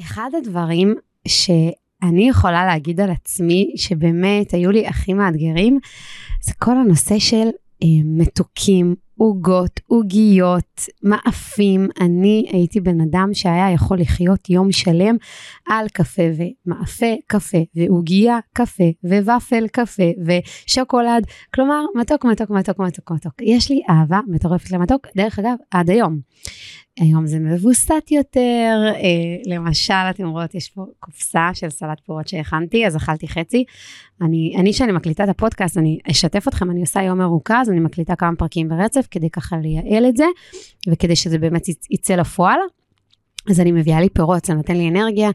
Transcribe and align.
אחד 0.00 0.30
הדברים 0.38 0.94
שאני 1.28 2.28
יכולה 2.28 2.66
להגיד 2.66 3.00
על 3.00 3.10
עצמי, 3.10 3.72
שבאמת 3.76 4.54
היו 4.54 4.70
לי 4.70 4.86
הכי 4.86 5.12
מאתגרים, 5.12 5.78
זה 6.42 6.52
כל 6.58 6.76
הנושא 6.76 7.18
של 7.18 7.48
אה, 7.82 7.88
מתוקים, 8.04 8.94
עוגות, 9.16 9.80
עוגיות, 9.86 10.80
מאפים. 11.02 11.88
אני 12.00 12.46
הייתי 12.52 12.80
בן 12.80 13.00
אדם 13.00 13.30
שהיה 13.32 13.70
יכול 13.70 14.00
לחיות 14.00 14.50
יום 14.50 14.72
שלם 14.72 15.16
על 15.68 15.88
קפה 15.88 16.22
ומאפה 16.36 17.14
קפה 17.26 17.58
ועוגייה 17.74 18.38
קפה 18.52 18.90
וופל 19.04 19.68
קפה 19.68 20.10
ושוקולד. 20.26 21.26
כלומר, 21.54 21.84
מתוק, 21.96 22.24
מתוק, 22.24 22.50
מתוק, 22.50 22.78
מתוק, 22.78 23.10
מתוק. 23.10 23.32
יש 23.42 23.70
לי 23.70 23.80
אהבה 23.90 24.20
מטורפת 24.28 24.70
למתוק, 24.70 25.06
דרך 25.16 25.38
אגב, 25.38 25.54
עד 25.70 25.90
היום. 25.90 26.20
היום 26.98 27.26
זה 27.26 27.38
מבוסת 27.38 28.10
יותר, 28.10 28.92
אה, 28.94 29.54
למשל, 29.54 29.94
אתם 30.10 30.28
רואות, 30.28 30.54
יש 30.54 30.68
פה 30.70 30.84
קופסה 31.00 31.50
של 31.54 31.70
סלט 31.70 32.00
פירות 32.06 32.28
שהכנתי, 32.28 32.86
אז 32.86 32.96
אכלתי 32.96 33.28
חצי. 33.28 33.64
אני, 34.22 34.54
אני 34.58 34.72
שאני 34.72 34.92
מקליטה 34.92 35.24
את 35.24 35.28
הפודקאסט, 35.28 35.78
אני 35.78 35.98
אשתף 36.10 36.48
אתכם, 36.48 36.70
אני 36.70 36.80
עושה 36.80 37.02
יום 37.02 37.18
מרוכז, 37.18 37.70
אני 37.70 37.80
מקליטה 37.80 38.16
כמה 38.16 38.36
פרקים 38.36 38.68
ברצף, 38.68 39.06
כדי 39.10 39.30
ככה 39.30 39.56
לייעל 39.56 40.06
את 40.08 40.16
זה, 40.16 40.24
וכדי 40.88 41.16
שזה 41.16 41.38
באמת 41.38 41.68
יצא 41.90 42.14
לפועל. 42.14 42.58
אז 43.50 43.60
אני 43.60 43.72
מביאה 43.72 44.00
לי 44.00 44.08
פירות, 44.08 44.44
זה 44.44 44.54
נותן 44.54 44.76
לי 44.76 44.88
אנרגיה, 44.88 45.30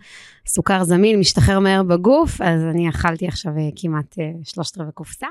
סוכר 0.47 0.83
זמין, 0.83 1.19
משתחרר 1.19 1.59
מהר 1.59 1.83
בגוף, 1.83 2.41
אז 2.41 2.61
אני 2.63 2.89
אכלתי 2.89 3.27
עכשיו 3.27 3.57
אה, 3.57 3.69
כמעט 3.75 4.19
אה, 4.19 4.31
שלושת 4.43 4.77
רבעי 4.77 4.91
קופסה. 4.93 5.27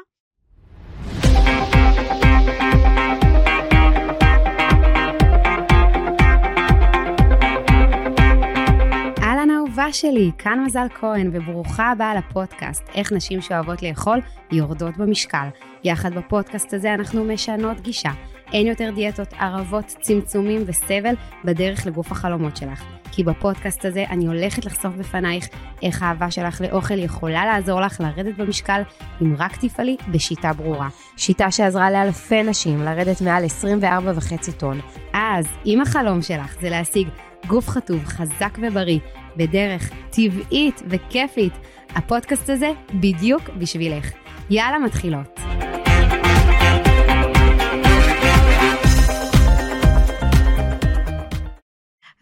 האהובה 9.76 9.92
שלי, 9.92 10.30
כאן 10.38 10.64
מזל 10.66 10.86
כהן, 11.00 11.30
וברוכה 11.32 11.90
הבאה 11.90 12.14
לפודקאסט, 12.14 12.82
איך 12.94 13.12
נשים 13.12 13.40
שאוהבות 13.40 13.82
לאכול 13.82 14.18
יורדות 14.52 14.96
במשקל. 14.96 15.48
יחד 15.84 16.14
בפודקאסט 16.14 16.74
הזה 16.74 16.94
אנחנו 16.94 17.24
משנות 17.24 17.80
גישה. 17.80 18.10
אין 18.52 18.66
יותר 18.66 18.90
דיאטות, 18.94 19.32
ערבות, 19.32 19.84
צמצומים 20.00 20.62
וסבל 20.66 21.14
בדרך 21.44 21.86
לגוף 21.86 22.12
החלומות 22.12 22.56
שלך. 22.56 22.84
כי 23.12 23.24
בפודקאסט 23.24 23.84
הזה 23.84 24.04
אני 24.10 24.26
הולכת 24.26 24.64
לחשוף 24.64 24.94
בפנייך 24.94 25.48
איך 25.82 26.02
האהבה 26.02 26.30
שלך 26.30 26.60
לאוכל 26.60 26.98
יכולה 26.98 27.46
לעזור 27.46 27.80
לך 27.80 28.00
לרדת 28.00 28.36
במשקל 28.36 28.82
אם 29.22 29.34
רק 29.38 29.56
תפעלי 29.56 29.96
בשיטה 30.08 30.52
ברורה. 30.52 30.88
שיטה 31.16 31.50
שעזרה 31.50 31.90
לאלפי 31.90 32.42
נשים 32.42 32.82
לרדת 32.82 33.20
מעל 33.20 33.44
24.5 33.44 34.52
טון. 34.58 34.80
אז 35.12 35.46
אם 35.66 35.80
החלום 35.80 36.22
שלך 36.22 36.60
זה 36.60 36.70
להשיג 36.70 37.08
גוף 37.46 37.68
חטוב, 37.68 38.04
חזק 38.04 38.58
ובריא, 38.62 38.98
בדרך 39.36 39.90
טבעית 40.10 40.82
וכיפית. 40.88 41.52
הפודקאסט 41.94 42.50
הזה 42.50 42.72
בדיוק 42.94 43.42
בשבילך. 43.58 44.10
יאללה, 44.50 44.78
מתחילות. 44.78 45.40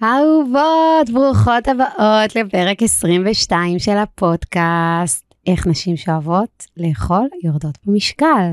אהובות, 0.03 1.11
ברוכות 1.13 1.69
הבאות 1.69 2.37
לפרק 2.37 2.83
22 2.83 3.79
של 3.79 3.97
הפודקאסט, 3.97 5.35
איך 5.47 5.67
נשים 5.67 5.97
שאוהבות 5.97 6.67
לאכול 6.77 7.29
יורדות 7.45 7.79
במשקל. 7.87 8.53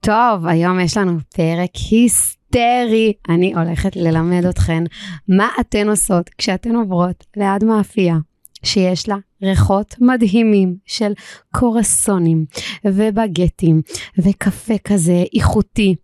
טוב, 0.00 0.46
היום 0.46 0.80
יש 0.80 0.96
לנו 0.96 1.18
פרק 1.34 1.70
היסטורי. 1.90 2.35
היסטרי. 2.54 3.12
אני 3.28 3.54
הולכת 3.54 3.96
ללמד 3.96 4.44
אתכן 4.44 4.84
מה 5.28 5.48
אתן 5.60 5.88
עושות 5.88 6.30
כשאתן 6.38 6.76
עוברות 6.76 7.24
ליד 7.36 7.64
מאפייה. 7.64 8.16
שיש 8.62 9.08
לה 9.08 9.16
ריחות 9.42 9.94
מדהימים 10.00 10.76
של 10.86 11.12
קורסונים 11.52 12.44
ובגטים 12.84 13.82
וקפה 14.18 14.74
כזה 14.84 15.24
איכותי. 15.34 15.94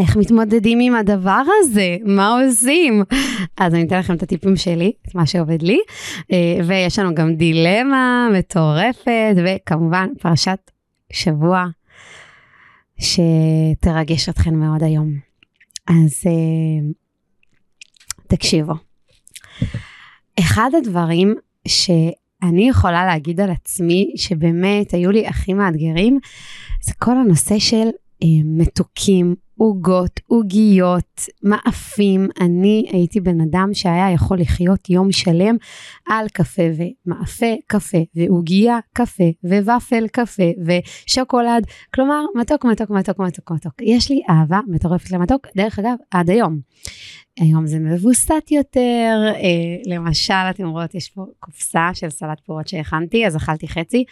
איך 0.00 0.16
מתמודדים 0.16 0.78
עם 0.80 0.94
הדבר 0.94 1.42
הזה? 1.60 1.96
מה 2.04 2.40
עושים? 2.40 3.02
אז 3.58 3.74
אני 3.74 3.82
אתן 3.82 3.98
לכם 3.98 4.14
את 4.14 4.22
הטיפים 4.22 4.56
שלי, 4.56 4.92
את 5.08 5.14
מה 5.14 5.26
שעובד 5.26 5.62
לי, 5.62 5.80
אה, 6.32 6.60
ויש 6.66 6.98
לנו 6.98 7.14
גם 7.14 7.34
דילמה 7.34 8.28
מטורפת, 8.38 9.34
וכמובן 9.36 10.08
פרשת 10.20 10.70
שבוע 11.12 11.66
שתרגש 12.98 14.28
אתכן 14.28 14.54
מאוד 14.54 14.82
היום. 14.82 15.29
אז 15.86 16.22
uh, 16.24 16.92
תקשיבו. 18.26 18.72
אחד 20.40 20.70
הדברים 20.78 21.34
שאני 21.68 22.68
יכולה 22.68 23.06
להגיד 23.06 23.40
על 23.40 23.50
עצמי, 23.50 24.12
שבאמת 24.16 24.94
היו 24.94 25.10
לי 25.10 25.26
הכי 25.26 25.54
מאתגרים, 25.54 26.18
זה 26.82 26.92
כל 26.98 27.16
הנושא 27.16 27.58
של 27.58 27.88
uh, 28.24 28.26
מתוקים, 28.44 29.34
עוגות, 29.62 30.20
עוגיות, 30.26 31.20
מאפים. 31.42 32.28
אני 32.40 32.86
הייתי 32.92 33.20
בן 33.20 33.40
אדם 33.40 33.70
שהיה 33.72 34.10
יכול 34.10 34.40
לחיות 34.40 34.90
יום 34.90 35.12
שלם 35.12 35.56
על 36.08 36.28
קפה 36.28 36.62
ומאפה 36.76 37.46
קפה 37.66 37.98
ועוגייה 38.14 38.78
קפה 38.92 39.24
וופל 39.44 40.08
קפה 40.08 40.50
ושוקולד. 40.66 41.66
כלומר, 41.94 42.24
מתוק, 42.36 42.64
מתוק, 42.64 42.90
מתוק, 42.90 43.18
מתוק, 43.18 43.50
מתוק. 43.50 43.72
יש 43.82 44.10
לי 44.10 44.20
אהבה 44.30 44.60
מטורפת 44.68 45.10
למתוק, 45.10 45.46
דרך 45.56 45.78
אגב, 45.78 45.94
עד 46.10 46.30
היום. 46.30 46.60
היום 47.38 47.66
זה 47.66 47.78
מבוסת 47.78 48.50
יותר, 48.50 49.32
אה, 49.34 49.94
למשל, 49.94 50.34
אתם 50.50 50.68
רואות, 50.68 50.94
יש 50.94 51.08
פה 51.08 51.24
קופסה 51.40 51.90
של 51.94 52.10
סלט 52.10 52.40
פירות 52.46 52.68
שהכנתי, 52.68 53.26
אז 53.26 53.36
אכלתי 53.36 53.68
חצי. 53.68 54.04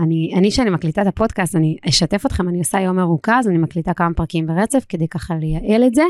אני, 0.00 0.32
אני 0.36 0.50
שאני 0.50 0.70
מקליטה 0.70 1.02
את 1.02 1.06
הפודקאסט, 1.06 1.56
אני 1.56 1.76
אשתף 1.88 2.26
אתכם, 2.26 2.48
אני 2.48 2.58
עושה 2.58 2.80
יום 2.80 2.96
מרוכז, 2.96 3.48
אני 3.48 3.58
מקליטה 3.58 3.94
כמה 3.94 4.14
פרקים 4.14 4.46
ברצף, 4.46 4.84
כדי 4.88 5.08
ככה 5.08 5.34
לייעל 5.34 5.84
את 5.84 5.94
זה, 5.94 6.02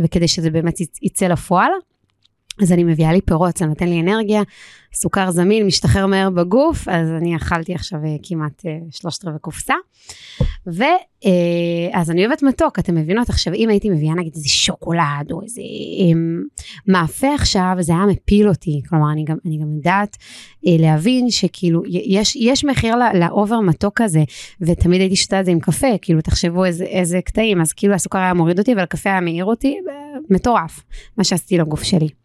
וכדי 0.00 0.28
שזה 0.28 0.50
באמת 0.50 0.80
יצא 1.02 1.26
לפועל. 1.26 1.70
אז 2.60 2.72
אני 2.72 2.84
מביאה 2.84 3.12
לי 3.12 3.20
פירות, 3.20 3.56
זה 3.56 3.66
נותן 3.66 3.88
לי 3.88 4.00
אנרגיה, 4.00 4.42
סוכר 4.94 5.30
זמין, 5.30 5.66
משתחרר 5.66 6.06
מהר 6.06 6.30
בגוף, 6.30 6.88
אז 6.88 7.08
אני 7.10 7.36
אכלתי 7.36 7.74
עכשיו 7.74 7.98
אה, 8.04 8.16
כמעט 8.22 8.66
אה, 8.66 8.78
שלושת 8.90 9.24
רבעי 9.24 9.38
קופסה. 9.38 9.74
ואז 10.66 10.80
אה, 12.08 12.12
אני 12.14 12.26
אוהבת 12.26 12.42
מתוק, 12.42 12.78
אתם 12.78 12.94
מבינות? 12.94 13.28
עכשיו, 13.28 13.54
אם 13.54 13.68
הייתי 13.68 13.90
מביאה 13.90 14.14
נגיד 14.14 14.32
איזה 14.36 14.48
שוקולד 14.48 15.30
או 15.30 15.42
איזה 15.42 15.62
מאפה 16.88 17.34
עכשיו, 17.34 17.76
זה 17.80 17.92
היה 17.92 18.06
מפיל 18.06 18.48
אותי. 18.48 18.80
כלומר, 18.88 19.12
אני 19.12 19.24
גם, 19.24 19.36
אני 19.46 19.58
גם 19.58 19.72
יודעת 19.76 20.16
להבין 20.64 21.30
שכאילו, 21.30 21.82
יש, 21.86 22.36
יש 22.36 22.64
מחיר 22.64 22.94
לאובר 23.14 23.60
מתוק 23.60 24.00
הזה, 24.00 24.22
ותמיד 24.60 25.00
הייתי 25.00 25.16
שותה 25.16 25.40
את 25.40 25.44
זה 25.44 25.50
עם 25.50 25.60
קפה, 25.60 25.98
כאילו, 26.02 26.20
תחשבו 26.20 26.64
איזה, 26.64 26.84
איזה 26.84 27.20
קטעים, 27.24 27.60
אז 27.60 27.72
כאילו 27.72 27.94
הסוכר 27.94 28.18
היה 28.18 28.34
מוריד 28.34 28.58
אותי, 28.58 28.72
אבל 28.72 28.82
הקפה 28.82 29.10
היה 29.10 29.20
מעיר 29.20 29.44
אותי, 29.44 29.78
מטורף, 30.30 30.84
מה 31.16 31.24
שעשיתי 31.24 31.58
לגוף 31.58 31.82
שלי. 31.82 32.21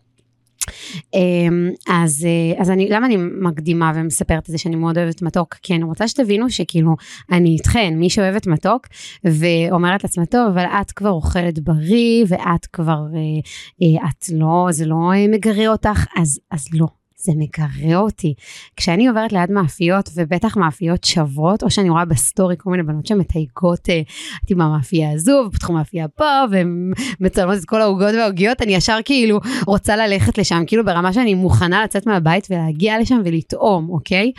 אמ, 1.13 1.69
אז, 1.87 2.25
אה, 2.25 2.61
אז 2.61 2.69
אני, 2.69 2.89
למה 2.89 3.05
אני 3.05 3.17
מקדימה 3.41 3.91
ומספרת 3.95 4.43
את 4.45 4.51
זה 4.51 4.57
שאני 4.57 4.75
מאוד 4.75 4.97
אוהבת 4.97 5.21
מתוק? 5.21 5.55
כי 5.61 5.75
אני 5.75 5.83
רוצה 5.83 6.07
שתבינו 6.07 6.49
שכאילו, 6.49 6.95
אני 7.31 7.49
איתכן, 7.49 7.93
מי 7.97 8.09
שאוהבת 8.09 8.47
מתוק, 8.47 8.87
ואומרת 9.23 10.03
לעצמה, 10.03 10.25
טוב, 10.25 10.47
אבל 10.47 10.65
את 10.81 10.91
כבר 10.91 11.09
אוכלת 11.09 11.59
בריא, 11.59 12.25
ואת 12.27 12.65
כבר, 12.65 13.01
אה, 13.15 13.99
אה, 14.01 14.09
את 14.09 14.25
לא, 14.33 14.67
זה 14.71 14.85
לא 14.85 14.97
מגרה 15.29 15.67
אותך, 15.67 16.05
אז, 16.17 16.39
אז 16.51 16.67
לא. 16.73 16.96
זה 17.19 17.31
מגרה 17.35 17.97
אותי. 17.99 18.33
כשאני 18.75 19.07
עוברת 19.07 19.33
ליד 19.33 19.51
מאפיות, 19.51 20.09
ובטח 20.15 20.57
מאפיות 20.57 21.03
שוות, 21.03 21.63
או 21.63 21.71
שאני 21.71 21.89
רואה 21.89 22.05
בסטורי 22.05 22.55
כל 22.57 22.69
מיני 22.69 22.83
בנות 22.83 23.05
שמתייגות, 23.05 23.89
אה, 23.89 24.01
הייתי 24.41 24.55
במאפייה 24.55 25.11
הזו, 25.11 25.43
ופתחו 25.47 25.73
מאפייה 25.73 26.07
פה, 26.07 26.43
ומצלמות 26.51 27.57
את 27.57 27.65
כל 27.65 27.81
העוגות 27.81 28.13
והעוגיות, 28.17 28.61
אני 28.61 28.75
ישר 28.75 28.97
כאילו 29.05 29.39
רוצה 29.67 29.95
ללכת 29.95 30.37
לשם, 30.37 30.63
כאילו 30.67 30.85
ברמה 30.85 31.13
שאני 31.13 31.33
מוכנה 31.33 31.83
לצאת 31.83 32.05
מהבית 32.05 32.47
ולהגיע 32.49 32.99
לשם 32.99 33.21
ולטעום, 33.25 33.89
אוקיי? 33.89 34.31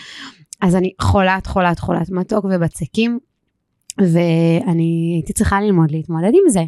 אז 0.61 0.77
אני 0.77 0.93
חולת, 1.01 1.47
חולת, 1.47 1.79
חולת 1.79 2.11
מתוק 2.11 2.45
ובצקים, 2.45 3.19
ואני 4.01 5.13
הייתי 5.15 5.33
צריכה 5.33 5.61
ללמוד 5.61 5.91
להתמודד 5.91 6.29
עם 6.29 6.49
זה. 6.49 6.63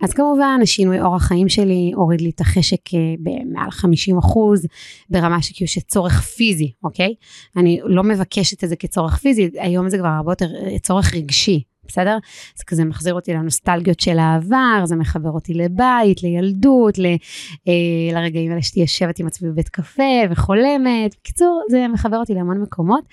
אז 0.00 0.12
כמובן 0.12 0.60
השינוי 0.62 1.00
אורח 1.00 1.22
חיים 1.22 1.48
שלי 1.48 1.92
הוריד 1.94 2.20
לי 2.20 2.30
את 2.30 2.40
החשק 2.40 2.94
אה, 2.94 3.14
במעל 3.18 3.70
50 3.70 4.18
אחוז 4.18 4.66
ברמה 5.10 5.42
שכאילו 5.42 5.68
שצורך 5.68 6.20
פיזי 6.20 6.72
אוקיי 6.84 7.14
אני 7.56 7.80
לא 7.84 8.02
מבקשת 8.02 8.64
את 8.64 8.68
זה 8.68 8.76
כצורך 8.76 9.16
פיזי 9.16 9.50
היום 9.58 9.88
זה 9.88 9.98
כבר 9.98 10.08
הרבה 10.08 10.32
יותר 10.32 10.48
אה, 10.54 10.78
צורך 10.78 11.14
רגשי 11.14 11.62
בסדר? 11.90 12.18
זה 12.56 12.64
כזה 12.64 12.84
מחזיר 12.84 13.14
אותי 13.14 13.32
לנוסטלגיות 13.34 14.00
של 14.00 14.18
העבר, 14.18 14.82
זה 14.84 14.96
מחבר 14.96 15.30
אותי 15.30 15.54
לבית, 15.54 16.22
לילדות, 16.22 16.98
ל, 16.98 17.06
אה, 17.68 18.12
לרגעים 18.12 18.50
האלה 18.50 18.62
שתהיה 18.62 18.82
יושבת 18.82 19.18
עם 19.18 19.26
עצמי 19.26 19.50
בבית 19.50 19.68
קפה 19.68 20.02
וחולמת. 20.30 21.14
בקיצור, 21.20 21.62
זה 21.70 21.88
מחבר 21.88 22.16
אותי 22.16 22.34
להמון 22.34 22.60
מקומות, 22.62 23.04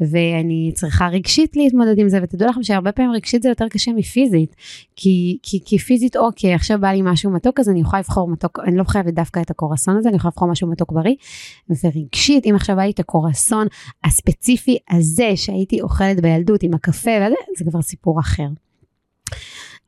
ואני 0.00 0.72
צריכה 0.74 1.08
רגשית 1.08 1.56
להתמודד 1.56 1.98
עם 1.98 2.08
זה, 2.08 2.18
ותדעו 2.22 2.48
לכם 2.48 2.62
שהרבה 2.62 2.92
פעמים 2.92 3.12
רגשית 3.12 3.42
זה 3.42 3.48
יותר 3.48 3.68
קשה 3.68 3.92
מפיזית, 3.92 4.56
כי, 4.96 5.38
כי, 5.42 5.60
כי 5.64 5.78
פיזית, 5.78 6.16
אוקיי, 6.16 6.54
עכשיו 6.54 6.80
בא 6.80 6.88
לי 6.88 7.00
משהו 7.04 7.30
מתוק, 7.30 7.60
אז 7.60 7.68
אני 7.68 7.80
יכולה 7.80 8.00
לבחור 8.00 8.28
מתוק, 8.28 8.58
אני 8.66 8.76
לא 8.76 8.84
חייבת 8.84 9.14
דווקא 9.14 9.40
את 9.40 9.50
הקורסון 9.50 9.96
הזה, 9.96 10.08
אני 10.08 10.16
יכולה 10.16 10.30
לבחור 10.34 10.48
משהו 10.48 10.68
מתוק 10.68 10.92
בריא, 10.92 11.14
ורגשית, 11.84 12.46
אם 12.46 12.54
עכשיו 12.54 12.76
בא 12.76 12.82
לי 12.82 12.90
את 12.90 13.00
הקורסון 13.00 13.66
הספציפי 14.04 14.78
הזה 14.90 15.32
שהייתי 15.36 15.80
אוכלת 15.80 16.20
בילדות 16.20 16.62
עם 16.62 16.74
הקפה, 16.74 17.10
וזה, 17.26 17.34
זה 17.58 17.64
כבר 17.70 17.82
סיפור. 17.82 18.20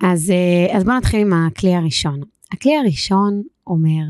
אז, 0.00 0.30
אה, 0.30 0.76
אז 0.76 0.84
בואו 0.84 0.96
נתחיל 0.96 1.20
עם 1.20 1.32
הכלי 1.32 1.74
הראשון. 1.74 2.20
הכלי 2.52 2.76
הראשון 2.76 3.42
אומר 3.66 4.04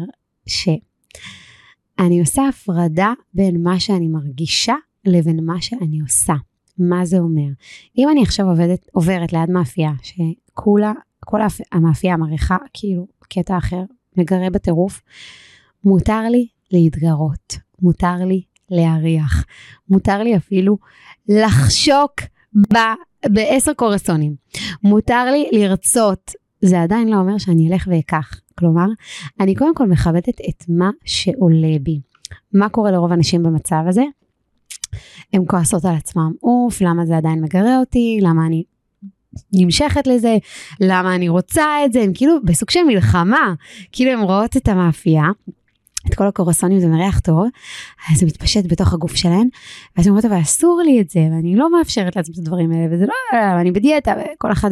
שאני 0.46 2.20
עושה 2.20 2.48
הפרדה 2.48 3.12
בין 3.34 3.62
מה 3.62 3.80
שאני 3.80 4.08
מרגישה 4.08 4.74
לבין 5.04 5.44
מה 5.44 5.60
שאני 5.60 6.00
עושה. 6.00 6.34
מה 6.78 7.04
זה 7.04 7.18
אומר? 7.18 7.48
אם 7.98 8.08
אני 8.10 8.22
עכשיו 8.22 8.46
עובדת, 8.46 8.86
עוברת 8.92 9.32
ליד 9.32 9.50
מאפייה, 9.50 9.92
שכולה, 10.02 10.92
כל 11.24 11.40
המאפייה 11.72 12.16
מריחה 12.16 12.56
כאילו 12.72 13.06
קטע 13.28 13.58
אחר, 13.58 13.82
מגרה 14.16 14.50
בטירוף, 14.50 15.02
מותר 15.84 16.22
לי 16.30 16.46
להתגרות, 16.70 17.58
מותר 17.82 18.14
לי 18.14 18.42
להריח, 18.70 19.44
מותר 19.88 20.22
לי 20.22 20.36
אפילו 20.36 20.78
לחשוק 21.28 22.12
בעשר 23.26 23.72
קורסונים. 23.74 24.34
מותר 24.82 25.24
לי 25.30 25.48
לרצות, 25.52 26.32
זה 26.60 26.82
עדיין 26.82 27.08
לא 27.08 27.16
אומר 27.16 27.38
שאני 27.38 27.72
אלך 27.72 27.88
ואקח. 27.90 28.30
כלומר, 28.58 28.86
אני 29.40 29.54
קודם 29.54 29.74
כל 29.74 29.86
מכבדת 29.86 30.40
את 30.48 30.64
מה 30.68 30.90
שעולה 31.04 31.78
בי. 31.82 32.00
מה 32.54 32.68
קורה 32.68 32.90
לרוב 32.90 33.10
האנשים 33.10 33.42
במצב 33.42 33.82
הזה? 33.88 34.02
הן 35.32 35.42
כועסות 35.46 35.84
על 35.84 35.94
עצמם, 35.94 36.32
אוף, 36.42 36.80
למה 36.80 37.06
זה 37.06 37.16
עדיין 37.16 37.40
מגרה 37.40 37.78
אותי, 37.78 38.18
למה 38.22 38.46
אני 38.46 38.64
נמשכת 39.52 40.06
לזה, 40.06 40.36
למה 40.80 41.14
אני 41.14 41.28
רוצה 41.28 41.64
את 41.84 41.92
זה, 41.92 42.00
הם 42.02 42.10
כאילו 42.14 42.32
בסוג 42.44 42.70
של 42.70 42.80
מלחמה, 42.86 43.54
כאילו 43.92 44.10
הן 44.10 44.20
רואות 44.20 44.56
את 44.56 44.68
המאפייה, 44.68 45.24
את 46.06 46.14
כל 46.14 46.26
הקורסונים 46.26 46.80
זה 46.80 46.88
מריח 46.88 47.20
טוב, 47.20 47.44
אז 48.10 48.18
זה 48.18 48.26
מתפשט 48.26 48.64
בתוך 48.68 48.92
הגוף 48.92 49.16
שלהן, 49.16 49.48
ואז 49.96 50.06
הן 50.06 50.10
אומרות, 50.10 50.24
אבל 50.24 50.40
אסור 50.40 50.82
לי 50.84 51.00
את 51.00 51.10
זה, 51.10 51.20
ואני 51.20 51.56
לא 51.56 51.72
מאפשרת 51.72 52.16
לעצמי 52.16 52.34
את 52.34 52.38
הדברים 52.38 52.72
האלה, 52.72 52.94
וזה 52.94 53.06
לא, 53.06 53.38
אני 53.60 53.72
בדיאטה, 53.72 54.14
כל 54.38 54.52
אחת 54.52 54.70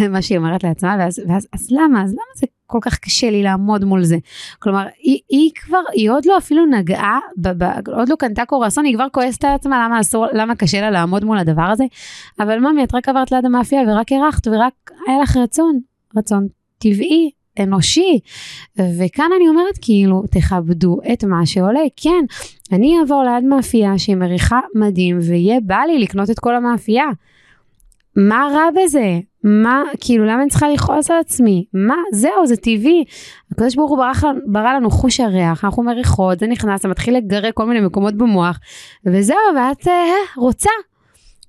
ומה 0.00 0.22
שהיא 0.22 0.38
אומרת 0.38 0.64
לעצמה, 0.64 0.96
ואז, 0.98 1.20
ואז 1.28 1.48
אז 1.52 1.68
למה, 1.70 2.02
אז 2.02 2.12
למה 2.12 2.32
זה 2.36 2.46
כל 2.66 2.78
כך 2.82 2.98
קשה 2.98 3.30
לי 3.30 3.42
לעמוד 3.42 3.84
מול 3.84 4.04
זה? 4.04 4.16
כלומר, 4.58 4.86
היא, 5.02 5.18
היא 5.28 5.50
כבר, 5.54 5.82
היא 5.92 6.10
עוד 6.10 6.26
לא 6.26 6.38
אפילו 6.38 6.66
נגעה, 6.66 7.18
ב, 7.36 7.64
ב, 7.64 7.88
עוד 7.88 8.08
לא 8.08 8.16
קנתה 8.16 8.44
קורסון, 8.44 8.84
היא 8.84 8.94
כבר 8.94 9.06
כועסת 9.12 9.44
על 9.44 9.54
עצמה, 9.54 9.84
למה 9.84 10.00
אסור, 10.00 10.26
למה 10.32 10.54
קשה 10.54 10.80
לה 10.80 10.90
לעמוד 10.90 11.24
מול 11.24 11.38
הדבר 11.38 11.62
הזה? 11.62 11.84
אבל 12.40 12.58
ממי, 12.58 12.84
את 12.84 12.94
רק 12.94 13.08
עברת 13.08 13.32
ליד 13.32 13.44
המאפייה 13.44 13.82
ורק 13.88 14.12
הרחת, 14.12 14.46
ורק 14.46 14.90
היה 15.08 15.18
לך 15.22 15.36
רצון, 15.36 15.80
רצון 16.16 16.46
טבעי, 16.78 17.30
אנושי. 17.58 18.18
וכאן 18.76 19.30
אני 19.36 19.48
אומרת 19.48 19.78
כאילו, 19.82 20.22
תכבדו 20.30 20.98
את 21.12 21.24
מה 21.24 21.46
שעולה. 21.46 21.80
כן, 21.96 22.24
אני 22.72 22.98
אעבור 22.98 23.22
ליד 23.22 23.44
מאפייה 23.44 23.98
שהיא 23.98 24.16
מריחה 24.16 24.60
מדהים, 24.74 25.18
ויהיה 25.22 25.60
בא 25.60 25.78
לי 25.86 25.98
לקנות 25.98 26.30
את 26.30 26.38
כל 26.38 26.56
המאפייה. 26.56 27.06
מה 28.16 28.48
רע 28.52 28.82
בזה? 28.82 29.20
מה, 29.44 29.82
כאילו, 30.00 30.24
למה 30.24 30.42
אני 30.42 30.50
צריכה 30.50 30.68
לכעוס 30.68 31.10
על 31.10 31.18
עצמי? 31.20 31.64
מה, 31.74 31.94
זהו, 32.12 32.46
זה 32.46 32.56
טבעי. 32.56 33.04
הקדוש 33.52 33.74
ברוך 33.74 33.90
הוא 33.90 33.98
ברא, 34.46 34.72
לנו 34.72 34.90
חוש 34.90 35.20
הריח, 35.20 35.64
אנחנו 35.64 35.82
מריחות, 35.82 36.38
זה 36.38 36.46
נכנס, 36.46 36.82
זה 36.82 36.88
מתחיל 36.88 37.16
לגרד 37.16 37.50
כל 37.54 37.66
מיני 37.66 37.80
מקומות 37.80 38.14
במוח, 38.14 38.58
וזהו, 39.06 39.36
ואת 39.56 39.88
אה, 39.88 40.14
רוצה. 40.36 40.70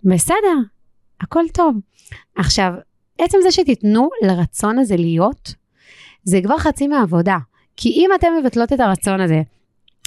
בסדר, 0.03 0.57
הכל 1.21 1.43
טוב. 1.53 1.75
עכשיו, 2.35 2.73
עצם 3.17 3.37
זה 3.43 3.51
שתיתנו 3.51 4.09
לרצון 4.23 4.79
הזה 4.79 4.95
להיות, 4.95 5.53
זה 6.23 6.39
כבר 6.43 6.57
חצי 6.57 6.87
מהעבודה. 6.87 7.37
כי 7.77 7.89
אם 7.89 8.09
אתן 8.15 8.27
מבטלות 8.41 8.73
את 8.73 8.79
הרצון 8.79 9.21
הזה, 9.21 9.41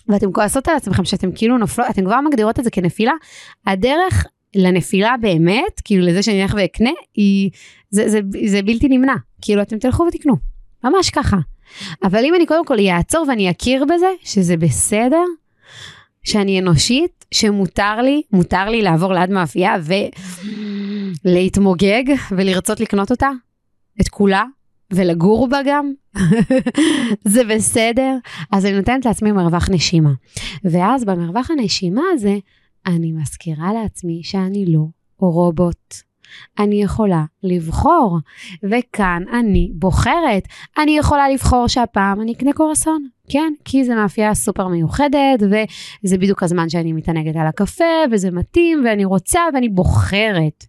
ואתן 0.09 0.27
כועסות 0.33 0.69
על 0.69 0.77
עצמכם 0.77 1.05
שאתן 1.05 1.31
כאילו 1.35 1.59
נופלות, 1.59 1.87
אתן 1.91 2.05
כבר 2.05 2.21
מגדירות 2.21 2.59
את 2.59 2.65
זה 2.65 2.71
כנפילה, 2.71 3.13
הדרך 3.67 4.27
לנפילה 4.55 5.15
באמת, 5.21 5.81
כאילו 5.85 6.07
לזה 6.07 6.23
שאני 6.23 6.43
אלך 6.43 6.55
ואקנה, 6.57 6.91
היא, 7.15 7.51
זה, 7.91 8.09
זה, 8.09 8.21
זה 8.47 8.63
בלתי 8.63 8.89
נמנע. 8.89 9.15
כאילו 9.43 9.63
אתם 9.63 9.79
תלכו 9.79 10.03
ותקנו, 10.03 10.35
ממש 10.85 11.11
ככה. 11.11 11.37
אבל 12.05 12.25
אם 12.25 12.35
אני 12.35 12.47
קודם 12.47 12.67
כל 12.67 12.77
אעצור 12.89 13.25
ואני 13.29 13.51
אכיר 13.51 13.85
בזה, 13.85 14.09
שזה 14.23 14.57
בסדר, 14.57 15.25
שאני 16.25 16.61
אנושית, 16.61 17.25
שמותר 17.35 18.01
לי, 18.03 18.23
מותר 18.33 18.65
לי 18.69 18.83
לעבור 18.83 19.13
ליד 19.13 19.31
מאפייה 19.31 19.75
ולהתמוגג 21.25 22.05
ולרצות 22.31 22.81
לקנות 22.81 23.11
אותה, 23.11 23.31
את 24.01 24.09
כולה, 24.09 24.45
ולגור 24.91 25.49
בה 25.49 25.59
גם, 25.67 25.93
זה 27.35 27.43
בסדר? 27.45 28.17
אז 28.53 28.67
אני 28.67 28.77
נותנת 28.77 29.05
לעצמי 29.05 29.33
מרווח 29.33 29.69
נשימה. 29.71 30.13
ואז 30.65 31.05
במרווח 31.05 31.51
הנשימה 31.51 32.03
הזה, 32.13 32.37
אני 32.87 33.13
מזכירה 33.13 33.73
לעצמי 33.73 34.21
שאני 34.25 34.65
לא 34.67 34.85
רובוט. 35.19 35.95
אני 36.59 36.83
יכולה 36.83 37.25
לבחור, 37.43 38.19
וכאן 38.63 39.23
אני 39.33 39.71
בוחרת. 39.75 40.49
אני 40.79 40.99
יכולה 40.99 41.29
לבחור 41.29 41.69
שהפעם 41.69 42.21
אני 42.21 42.33
אקנה 42.33 42.53
קורסון, 42.53 43.07
כן, 43.29 43.53
כי 43.65 43.85
זה 43.85 43.95
מאפייה 43.95 44.35
סופר 44.35 44.69
מיוחדת, 44.69 45.43
וזה 45.43 46.19
בדיוק 46.19 46.43
הזמן 46.43 46.69
שאני 46.69 46.93
מתענגת 46.93 47.37
על 47.37 47.47
הקפה, 47.47 47.85
וזה 48.11 48.31
מתאים, 48.31 48.83
ואני 48.85 49.05
רוצה, 49.05 49.41
ואני 49.55 49.69
בוחרת. 49.69 50.65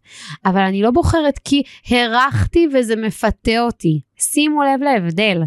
אבל 0.46 0.62
אני 0.62 0.81
לא 0.81 0.92
בוחרת 0.92 1.40
כי 1.44 1.63
הרחתי 1.90 2.68
וזה 2.74 2.96
מפתה 2.96 3.60
אותי. 3.60 4.01
שימו 4.18 4.63
לב 4.63 4.84
להבדל. 4.84 5.42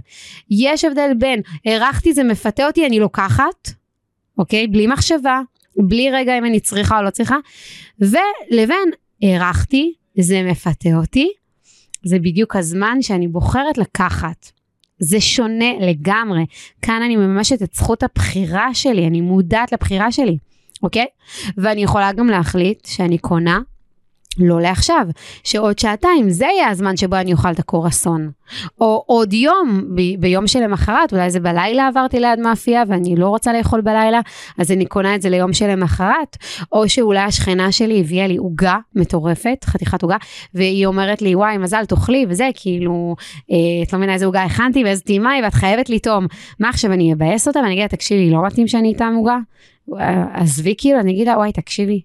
יש 0.51 0.85
הבדל 0.85 1.11
בין 1.19 1.41
הרחתי 1.67 2.13
זה 2.13 2.25
מפתה 2.25 2.67
אותי, 2.67 2.87
אני 2.87 3.01
לוקחת, 3.01 3.69
אוקיי? 4.39 4.67
בלי 4.67 4.87
מחשבה, 4.87 5.41
בלי 5.77 6.11
רגע 6.11 6.39
אם 6.39 6.45
אני 6.45 6.61
צריכה 6.61 6.99
או 6.99 7.03
לא 7.03 7.11
צריכה, 7.11 7.37
ולבין 8.01 8.91
הרחתי, 9.23 9.93
זה 10.19 10.43
מפתה 10.43 10.95
אותי, 10.97 11.29
זה 12.05 12.19
בדיוק 12.19 12.57
הזמן 12.57 13.03
שאני 13.03 13.29
בוחרת 13.29 13.79
לקחת. 13.79 14.51
זה 14.99 15.21
שונה 15.21 15.73
לגמרי. 15.81 16.47
כאן 16.83 17.03
אני 17.05 17.17
מממשת 17.17 17.63
את 17.63 17.75
זכות 17.75 18.03
הבחירה 18.03 18.75
שלי, 18.75 19.07
אני 19.07 19.21
מודעת 19.21 19.73
לבחירה 19.73 20.13
שלי, 20.13 20.39
אוקיי? 20.83 21.07
ואני 21.57 21.83
יכולה 21.83 22.13
גם 22.13 22.27
להחליט 22.27 22.87
שאני 22.87 23.19
קונה 23.19 23.61
לא 24.39 24.61
לעכשיו, 24.61 25.07
שעוד 25.45 25.79
שעתיים 25.79 26.31
זה 26.31 26.45
יהיה 26.45 26.69
הזמן 26.69 26.97
שבו 26.97 27.17
אני 27.17 27.33
אוכל 27.33 27.51
את 27.51 27.59
הקורסון. 27.59 28.31
או 28.81 29.03
עוד 29.07 29.33
יום, 29.33 29.83
ב- 29.95 30.21
ביום 30.21 30.47
שלמחרת, 30.47 31.13
אולי 31.13 31.31
זה 31.31 31.41
בלילה 31.41 31.87
עברתי 31.87 32.21
ליד 32.21 32.41
מאפייה 32.41 32.83
ואני 32.89 33.17
לא 33.17 33.29
רוצה 33.29 33.53
לאכול 33.53 33.81
בלילה, 33.81 34.21
אז 34.59 34.73
אני 34.73 34.87
קונה 34.87 35.15
את 35.15 35.23
זה 35.23 35.31
ליום 35.31 35.53
שלמחרת. 35.53 36.37
או 36.73 36.89
שאולי 36.89 37.21
השכנה 37.21 37.73
שלי 37.73 38.01
הביאה 38.01 38.27
לי 38.27 38.37
עוגה 38.37 38.77
מטורפת, 38.95 39.65
חתיכת 39.65 40.03
עוגה, 40.03 40.17
והיא 40.55 40.87
אומרת 40.87 41.23
לי, 41.23 41.35
וואי, 41.35 41.59
מזל, 41.59 41.85
תאכלי, 41.85 42.27
וזה, 42.29 42.49
כאילו, 42.55 43.17
אה, 43.51 43.57
את 43.83 43.93
לא 43.93 43.99
מבינה 43.99 44.15
איזה 44.15 44.27
עוגה 44.27 44.43
הכנתי 44.43 44.85
ואיזה 44.85 45.03
טעימה 45.03 45.31
היא, 45.31 45.45
ואת 45.45 45.55
חייבת 45.55 45.91
לטעום. 45.91 46.27
מה 46.61 46.69
עכשיו, 46.69 46.93
אני 46.93 47.13
אבאס 47.13 47.49
אותה 47.49 47.59
ואני 47.59 47.73
אגיד 47.73 47.83
לה, 47.83 47.89
תקשיבי, 47.89 48.31
לא 48.31 48.47
מתאים 48.47 48.69
שאני 48.69 48.93
אטעם 48.93 49.15
עוגה? 49.15 49.39
עזבי 50.33 50.75
כאילו, 50.79 51.01
אני 51.01 51.13
אגיד 51.13 51.27
לה, 51.27 51.37
וואי, 51.37 51.53
תקשיבי, 51.53 52.01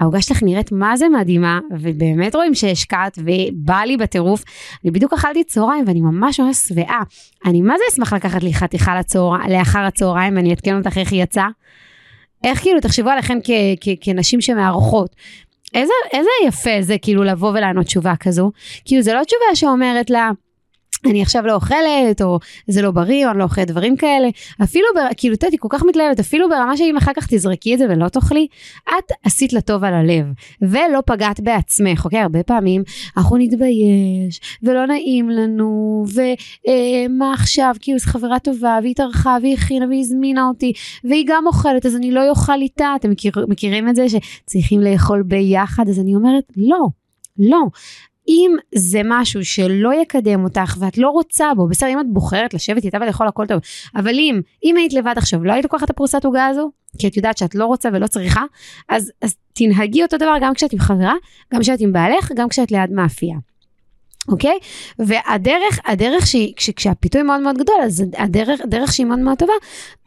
העוגה 0.00 0.22
שלך 0.22 0.42
נראית 0.42 0.72
מה 0.72 0.96
זה 0.96 1.08
מדהימה, 1.08 1.60
ובאמת 1.78 2.34
רואים 2.34 2.54
שהשקעת, 2.54 3.18
ובא 3.18 3.80
לי 3.80 3.96
בטירוף. 3.96 4.44
אני 4.84 4.90
בדיוק 4.90 5.12
אכלתי 5.12 5.44
צהריים 5.44 5.84
ואני 5.86 6.00
ממש 6.00 6.40
ממש 6.40 6.56
שבעה. 6.56 7.02
אני 7.46 7.60
מה 7.60 7.74
זה 7.78 7.84
אשמח 7.92 8.12
לקחת 8.12 8.42
לי 8.42 8.54
חתיכה 8.54 8.98
לצהר... 8.98 9.36
לאחר 9.48 9.78
הצהריים 9.78 10.36
ואני 10.36 10.50
אעדכן 10.50 10.76
אותך 10.76 10.98
איך 10.98 11.12
היא 11.12 11.22
יצאה. 11.22 11.48
איך 12.44 12.60
כאילו, 12.60 12.80
תחשבו 12.80 13.08
עליכם 13.08 13.38
כ- 13.44 13.78
כ- 13.80 13.98
כנשים 14.00 14.40
שמארחות. 14.40 15.16
איזה, 15.74 15.92
איזה 16.12 16.30
יפה 16.46 16.70
זה 16.80 16.96
כאילו 17.02 17.24
לבוא 17.24 17.50
ולענות 17.50 17.86
תשובה 17.86 18.16
כזו. 18.20 18.50
כאילו 18.84 19.02
זה 19.02 19.14
לא 19.14 19.24
תשובה 19.24 19.54
שאומרת 19.54 20.10
לה, 20.10 20.30
אני 21.06 21.22
עכשיו 21.22 21.46
לא 21.46 21.54
אוכלת, 21.54 22.22
או 22.22 22.38
זה 22.66 22.82
לא 22.82 22.90
בריא, 22.90 23.26
או 23.26 23.30
אני 23.30 23.38
לא 23.38 23.44
אוכלת 23.44 23.68
דברים 23.68 23.96
כאלה. 23.96 24.28
אפילו, 24.62 24.86
בר... 24.94 25.06
כאילו, 25.16 25.36
תדעי, 25.36 25.56
כל 25.58 25.68
כך 25.70 25.82
מתלהבת, 25.82 26.20
אפילו 26.20 26.48
ברמה 26.48 26.76
שאם 26.76 26.96
אחר 26.96 27.12
כך 27.16 27.26
תזרקי 27.30 27.74
את 27.74 27.78
זה 27.78 27.86
ולא 27.88 28.08
תאכלי, 28.08 28.46
את 28.88 29.12
עשית 29.24 29.52
לטוב 29.52 29.84
על 29.84 29.94
הלב, 29.94 30.26
ולא 30.62 31.02
פגעת 31.06 31.40
בעצמך, 31.40 32.04
אוקיי? 32.04 32.20
הרבה 32.20 32.42
פעמים 32.42 32.82
אנחנו 33.16 33.36
נתבייש, 33.36 34.40
ולא 34.62 34.86
נעים 34.86 35.30
לנו, 35.30 36.04
ומה 36.14 37.28
אה, 37.28 37.32
עכשיו, 37.32 37.74
כאילו, 37.80 37.98
זו 37.98 38.06
חברה 38.06 38.38
טובה, 38.38 38.78
והיא 38.82 38.94
טרחה, 38.94 39.36
והיא 39.42 39.54
הכינה, 39.54 39.86
והיא 39.86 40.00
הזמינה 40.00 40.48
אותי, 40.48 40.72
והיא 41.04 41.24
גם 41.28 41.44
אוכלת, 41.46 41.86
אז 41.86 41.96
אני 41.96 42.10
לא 42.10 42.28
אוכל 42.28 42.60
איתה. 42.60 42.94
אתם 42.96 43.10
מכיר, 43.10 43.32
מכירים 43.48 43.88
את 43.88 43.96
זה 43.96 44.06
שצריכים 44.08 44.80
לאכול 44.80 45.22
ביחד? 45.22 45.88
אז 45.88 46.00
אני 46.00 46.14
אומרת, 46.14 46.44
לא, 46.56 46.86
לא. 47.38 47.60
אם 48.30 48.56
זה 48.74 49.00
משהו 49.04 49.44
שלא 49.44 49.94
יקדם 50.02 50.44
אותך 50.44 50.76
ואת 50.78 50.98
לא 50.98 51.08
רוצה 51.08 51.54
בו, 51.56 51.68
בסדר, 51.68 51.88
אם 51.88 52.00
את 52.00 52.06
בוחרת 52.08 52.54
לשבת 52.54 52.84
איתה 52.84 52.98
ולאכול 53.00 53.28
הכל 53.28 53.46
טוב, 53.46 53.60
אבל 53.96 54.14
אם, 54.14 54.40
אם 54.64 54.76
היית 54.76 54.92
לבד 54.92 55.14
עכשיו, 55.16 55.44
לא 55.44 55.52
היית 55.52 55.64
לוקחת 55.64 55.84
את 55.84 55.90
הפרוסת 55.90 56.24
עוגה 56.24 56.46
הזו, 56.46 56.70
כי 56.98 57.08
את 57.08 57.16
יודעת 57.16 57.38
שאת 57.38 57.54
לא 57.54 57.64
רוצה 57.64 57.88
ולא 57.92 58.06
צריכה, 58.06 58.42
אז, 58.88 59.12
אז 59.22 59.36
תנהגי 59.52 60.02
אותו 60.02 60.16
דבר 60.16 60.34
גם 60.40 60.54
כשאת 60.54 60.72
עם 60.72 60.78
חברה, 60.78 61.14
גם 61.54 61.60
כשאת 61.60 61.80
עם 61.80 61.92
בעלך, 61.92 62.32
גם 62.36 62.48
כשאת 62.48 62.72
ליד 62.72 62.90
מאפייה. 62.90 63.36
אוקיי? 64.30 64.58
והדרך, 64.98 65.78
הדרך 65.84 66.26
שהיא, 66.26 66.52
כש, 66.56 66.70
כשהפיתוי 66.70 67.22
מאוד 67.22 67.40
מאוד 67.40 67.58
גדול, 67.58 67.76
אז 67.84 68.04
הדרך, 68.18 68.60
הדרך 68.64 68.92
שהיא 68.92 69.06
מאוד 69.06 69.18
מאוד 69.18 69.38
טובה, 69.38 69.52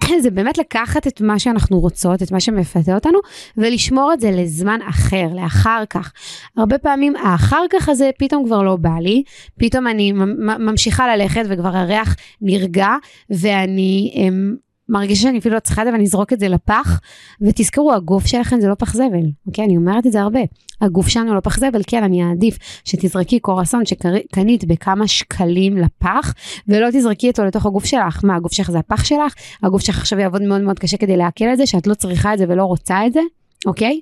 זה 0.23 0.31
באמת 0.31 0.57
לקחת 0.57 1.07
את 1.07 1.21
מה 1.21 1.39
שאנחנו 1.39 1.79
רוצות, 1.79 2.23
את 2.23 2.31
מה 2.31 2.39
שמפתה 2.39 2.95
אותנו, 2.95 3.19
ולשמור 3.57 4.13
את 4.13 4.19
זה 4.19 4.31
לזמן 4.31 4.79
אחר, 4.89 5.27
לאחר 5.33 5.83
כך. 5.89 6.13
הרבה 6.57 6.77
פעמים 6.77 7.15
האחר 7.15 7.63
כך 7.69 7.89
הזה 7.89 8.09
פתאום 8.19 8.45
כבר 8.45 8.63
לא 8.63 8.75
בא 8.75 8.97
לי, 9.01 9.23
פתאום 9.59 9.87
אני 9.87 10.11
ממשיכה 10.59 11.15
ללכת 11.15 11.43
וכבר 11.49 11.77
הריח 11.77 12.15
נרגע, 12.41 12.87
ואני... 13.29 14.13
אמ, 14.15 14.55
מרגישה 14.93 15.21
שאני 15.21 15.39
אפילו 15.39 15.55
לא 15.55 15.59
צריכה 15.59 15.81
את 15.81 15.87
זה 15.87 15.91
ואני 15.91 16.03
אזרוק 16.03 16.33
את 16.33 16.39
זה 16.39 16.47
לפח. 16.47 16.99
ותזכרו, 17.41 17.93
הגוף 17.93 18.25
שלכם 18.25 18.61
זה 18.61 18.67
לא 18.67 18.75
פח 18.75 18.93
זבל, 18.93 19.25
אוקיי? 19.47 19.65
אני 19.65 19.77
אומרת 19.77 20.07
את 20.07 20.11
זה 20.11 20.21
הרבה. 20.21 20.39
הגוף 20.81 21.07
שלנו 21.07 21.35
לא 21.35 21.39
פח 21.39 21.59
זבל, 21.59 21.81
כן, 21.87 22.03
אני 22.03 22.23
אעדיף 22.23 22.57
שתזרקי 22.85 23.39
קורסון 23.39 23.83
שקנית 23.85 24.65
בכמה 24.65 25.07
שקלים 25.07 25.77
לפח, 25.77 26.33
ולא 26.67 26.87
תזרקי 26.91 27.27
אותו 27.27 27.45
לתוך 27.45 27.65
הגוף 27.65 27.85
שלך. 27.85 28.19
מה, 28.23 28.35
הגוף 28.35 28.53
שלך 28.53 28.71
זה 28.71 28.79
הפח 28.79 29.03
שלך? 29.03 29.33
הגוף 29.63 29.81
שלך 29.81 29.97
עכשיו 29.97 30.19
יעבוד 30.19 30.41
מאוד 30.41 30.61
מאוד 30.61 30.79
קשה 30.79 30.97
כדי 30.97 31.17
לעכל 31.17 31.45
את 31.53 31.57
זה, 31.57 31.67
שאת 31.67 31.87
לא 31.87 31.93
צריכה 31.93 32.33
את 32.33 32.39
זה 32.39 32.45
ולא 32.49 32.63
רוצה 32.63 33.07
את 33.07 33.13
זה, 33.13 33.21
אוקיי? 33.65 34.01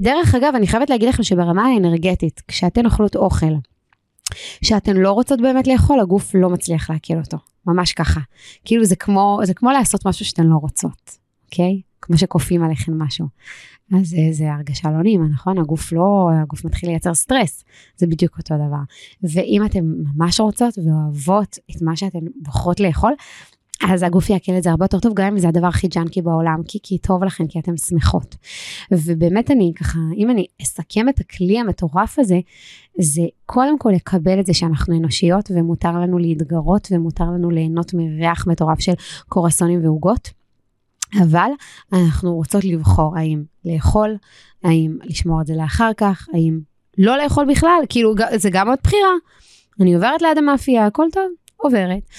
דרך 0.00 0.34
אגב, 0.34 0.52
אני 0.54 0.66
חייבת 0.66 0.90
להגיד 0.90 1.08
לכם 1.08 1.22
שברמה 1.22 1.66
האנרגטית, 1.66 2.42
כשאתן 2.48 2.86
אוכלות 2.86 3.16
אוכל, 3.16 3.54
שאתן 4.64 4.96
לא 4.96 5.12
רוצות 5.12 5.40
באמת 5.40 5.66
לאכול, 5.66 6.00
הגוף 6.00 6.34
לא 6.34 6.50
מצליח 6.50 6.90
לעכל 6.90 7.14
אותו. 7.24 7.36
ממש 7.68 7.92
ככה. 7.92 8.20
כאילו 8.64 8.84
זה 8.84 8.96
כמו, 8.96 9.40
זה 9.44 9.54
כמו 9.54 9.70
לעשות 9.70 10.06
משהו 10.06 10.24
שאתן 10.24 10.46
לא 10.46 10.56
רוצות, 10.56 11.18
אוקיי? 11.44 11.80
כמו 12.02 12.18
שכופים 12.18 12.64
עליכן 12.64 12.92
משהו. 12.92 13.26
אז 13.94 14.08
זה, 14.08 14.16
זה 14.32 14.52
הרגשה 14.52 14.90
לא 14.90 15.02
נעימה, 15.02 15.28
נכון? 15.28 15.58
הגוף 15.58 15.92
לא, 15.92 16.28
הגוף 16.42 16.64
מתחיל 16.64 16.88
לייצר 16.88 17.14
סטרס, 17.14 17.64
זה 17.96 18.06
בדיוק 18.06 18.38
אותו 18.38 18.54
דבר. 18.54 18.82
ואם 19.22 19.62
אתן 19.66 19.84
ממש 19.84 20.40
רוצות 20.40 20.74
ואוהבות 20.78 21.58
את 21.70 21.82
מה 21.82 21.96
שאתן 21.96 22.18
בוחרות 22.42 22.80
לאכול, 22.80 23.12
אז 23.82 24.02
הגוף 24.02 24.30
יעכל 24.30 24.52
את 24.58 24.62
זה 24.62 24.70
הרבה 24.70 24.84
יותר 24.84 25.00
טוב, 25.00 25.14
גם 25.14 25.26
אם 25.26 25.38
זה 25.38 25.48
הדבר 25.48 25.66
הכי 25.66 25.88
ג'אנקי 25.88 26.22
בעולם, 26.22 26.62
כי, 26.68 26.78
כי 26.82 26.98
טוב 26.98 27.24
לכם, 27.24 27.46
כי 27.46 27.58
אתן 27.58 27.76
שמחות. 27.76 28.36
ובאמת 28.90 29.50
אני 29.50 29.72
ככה, 29.76 29.98
אם 30.16 30.30
אני 30.30 30.46
אסכם 30.62 31.08
את 31.08 31.20
הכלי 31.20 31.60
המטורף 31.60 32.18
הזה, 32.18 32.40
זה 32.98 33.22
קודם 33.46 33.78
כל 33.78 33.90
לקבל 33.94 34.40
את 34.40 34.46
זה 34.46 34.54
שאנחנו 34.54 34.98
אנושיות 34.98 35.50
ומותר 35.54 35.92
לנו 35.92 36.18
להתגרות 36.18 36.88
ומותר 36.90 37.24
לנו 37.24 37.50
ליהנות 37.50 37.94
מריח 37.94 38.46
מטורף 38.46 38.80
של 38.80 38.92
קורסונים 39.28 39.84
ועוגות. 39.84 40.30
אבל 41.22 41.50
אנחנו 41.92 42.34
רוצות 42.34 42.64
לבחור 42.64 43.18
האם 43.18 43.42
לאכול, 43.64 44.16
האם 44.64 44.98
לשמור 45.04 45.40
את 45.40 45.46
זה 45.46 45.54
לאחר 45.56 45.90
כך, 45.96 46.28
האם 46.34 46.60
לא 46.98 47.18
לאכול 47.18 47.46
בכלל, 47.50 47.80
כאילו 47.88 48.14
זה 48.36 48.50
גם 48.50 48.68
עוד 48.68 48.78
בחירה. 48.82 49.12
אני 49.80 49.94
עוברת 49.94 50.22
ליד 50.22 50.38
המאפייה, 50.38 50.86
הכל 50.86 51.06
טוב, 51.12 51.24
עוברת, 51.60 52.10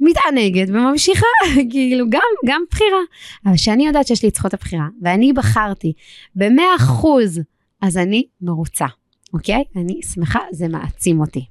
מתענגת 0.00 0.68
וממשיכה, 0.68 1.26
כאילו 1.70 2.06
גם, 2.10 2.20
גם 2.46 2.62
בחירה. 2.70 3.00
אבל 3.46 3.54
כשאני 3.54 3.86
יודעת 3.86 4.06
שיש 4.06 4.22
לי 4.22 4.28
את 4.28 4.34
זכות 4.34 4.54
הבחירה, 4.54 4.86
ואני 5.02 5.32
בחרתי 5.32 5.92
במאה 6.34 6.76
אחוז, 6.76 7.40
אז 7.82 7.96
אני 7.96 8.26
מרוצה, 8.40 8.86
אוקיי? 9.32 9.64
אני 9.76 10.00
שמחה, 10.02 10.40
זה 10.52 10.68
מעצים 10.68 11.20
אותי. 11.20 11.44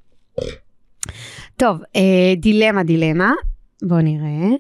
טוב, 1.58 1.78
אה, 1.96 2.34
דילמה, 2.38 2.84
דילמה, 2.84 3.32
בואו 3.84 4.02
נראה. 4.02 4.58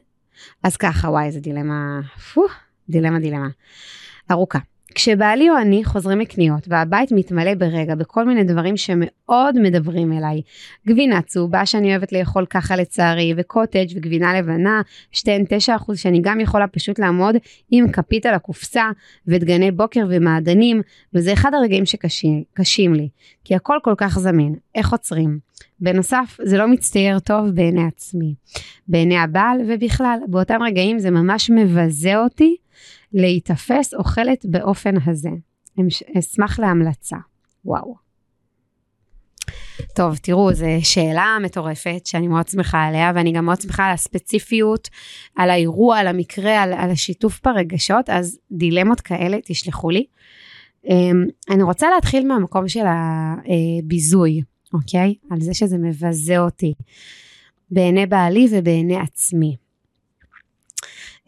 אז 0.63 0.77
ככה, 0.77 1.09
וואי, 1.09 1.25
איזה 1.25 1.39
דילמה, 1.39 1.99
פו, 2.33 2.43
דילמה, 2.89 3.19
דילמה. 3.19 3.47
ארוכה. 4.31 4.59
כשבעלי 4.95 5.49
או 5.49 5.57
אני 5.57 5.83
חוזרים 5.83 6.19
מקניות 6.19 6.63
והבית 6.67 7.11
מתמלא 7.11 7.53
ברגע 7.53 7.95
בכל 7.95 8.25
מיני 8.25 8.43
דברים 8.43 8.77
שמאוד 8.77 9.59
מדברים 9.61 10.13
אליי, 10.13 10.41
גבינה 10.87 11.21
צהובה 11.21 11.65
שאני 11.65 11.91
אוהבת 11.91 12.11
לאכול 12.11 12.45
ככה 12.45 12.75
לצערי, 12.75 13.33
וקוטג' 13.37 13.85
וגבינה 13.95 14.39
לבנה, 14.39 14.81
שתיהן 15.11 15.43
9% 15.67 15.95
שאני 15.95 16.19
גם 16.21 16.39
יכולה 16.39 16.67
פשוט 16.67 16.99
לעמוד 16.99 17.35
עם 17.71 17.91
כפית 17.91 18.25
על 18.25 18.33
הקופסה, 18.33 18.89
ודגני 19.27 19.71
בוקר 19.71 20.05
ומעדנים, 20.09 20.81
וזה 21.13 21.33
אחד 21.33 21.53
הרגעים 21.53 21.85
שקשים 21.85 22.93
לי, 22.93 23.09
כי 23.43 23.55
הכל 23.55 23.77
כל 23.83 23.93
כך 23.97 24.19
זמין, 24.19 24.55
איך 24.75 24.91
עוצרים? 24.91 25.39
בנוסף, 25.79 26.37
זה 26.43 26.57
לא 26.57 26.67
מצטייר 26.67 27.19
טוב 27.19 27.49
בעיני 27.49 27.83
עצמי, 27.87 28.33
בעיני 28.87 29.17
הבעל 29.17 29.57
ובכלל, 29.67 30.19
באותם 30.27 30.63
רגעים 30.63 30.99
זה 30.99 31.11
ממש 31.11 31.49
מבזה 31.49 32.17
אותי 32.17 32.55
להיתפס 33.15 33.93
אוכלת 33.93 34.45
באופן 34.45 34.95
הזה. 35.05 35.29
אשמח 36.17 36.59
להמלצה. 36.59 37.17
וואו. 37.65 37.95
טוב, 39.95 40.17
תראו, 40.17 40.53
זו 40.53 40.65
שאלה 40.81 41.37
מטורפת 41.41 42.05
שאני 42.05 42.27
מאוד 42.27 42.47
שמחה 42.47 42.83
עליה, 42.83 43.11
ואני 43.15 43.31
גם 43.31 43.45
מאוד 43.45 43.61
שמחה 43.61 43.85
על 43.85 43.93
הספציפיות, 43.93 44.89
על 45.35 45.49
האירוע, 45.49 45.97
על 45.97 46.07
המקרה, 46.07 46.63
על, 46.63 46.73
על 46.73 46.91
השיתוף 46.91 47.41
ברגשות, 47.45 48.09
אז 48.09 48.39
דילמות 48.51 49.01
כאלה 49.01 49.37
תשלחו 49.45 49.89
לי. 49.89 50.05
אמ, 50.85 51.25
אני 51.49 51.63
רוצה 51.63 51.87
להתחיל 51.95 52.27
מהמקום 52.27 52.67
של 52.67 52.85
הביזוי, 52.87 54.41
אוקיי? 54.73 55.15
על 55.31 55.41
זה 55.41 55.53
שזה 55.53 55.77
מבזה 55.77 56.39
אותי 56.39 56.73
בעיני 57.71 58.05
בעלי 58.05 58.47
ובעיני 58.51 58.97
עצמי. 58.97 59.55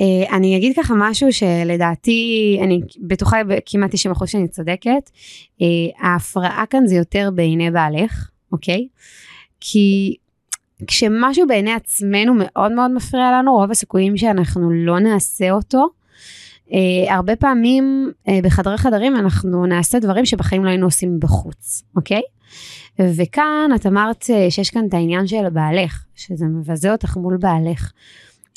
Uh, 0.01 0.33
אני 0.35 0.57
אגיד 0.57 0.73
ככה 0.77 0.93
משהו 0.97 1.33
שלדעתי, 1.33 2.59
אני 2.61 2.81
בטוחה 3.01 3.37
כמעט 3.65 3.91
90% 3.93 4.27
שאני 4.27 4.47
צודקת, 4.47 5.09
uh, 5.59 5.63
ההפרעה 5.99 6.63
כאן 6.69 6.87
זה 6.87 6.95
יותר 6.95 7.29
בעיני 7.35 7.71
בעלך, 7.71 8.29
אוקיי? 8.51 8.87
כי 9.59 10.15
כשמשהו 10.87 11.47
בעיני 11.47 11.73
עצמנו 11.73 12.33
מאוד 12.37 12.71
מאוד 12.71 12.91
מפריע 12.91 13.31
לנו, 13.31 13.53
רוב 13.53 13.71
הסיכויים 13.71 14.17
שאנחנו 14.17 14.71
לא 14.71 14.99
נעשה 14.99 15.51
אותו. 15.51 15.87
Uh, 16.67 16.71
הרבה 17.09 17.35
פעמים 17.35 18.11
uh, 18.27 18.31
בחדרי 18.43 18.77
חדרים 18.77 19.15
אנחנו 19.15 19.65
נעשה 19.65 19.99
דברים 19.99 20.25
שבחיים 20.25 20.65
לא 20.65 20.69
היינו 20.69 20.85
עושים 20.85 21.19
בחוץ, 21.19 21.83
אוקיי? 21.95 22.21
וכאן 22.99 23.69
את 23.75 23.85
אמרת 23.85 24.23
uh, 24.23 24.51
שיש 24.51 24.69
כאן 24.69 24.85
את 24.87 24.93
העניין 24.93 25.27
של 25.27 25.49
בעלך, 25.49 26.03
שזה 26.15 26.45
מבזה 26.45 26.91
אותך 26.91 27.17
מול 27.17 27.37
בעלך. 27.37 27.91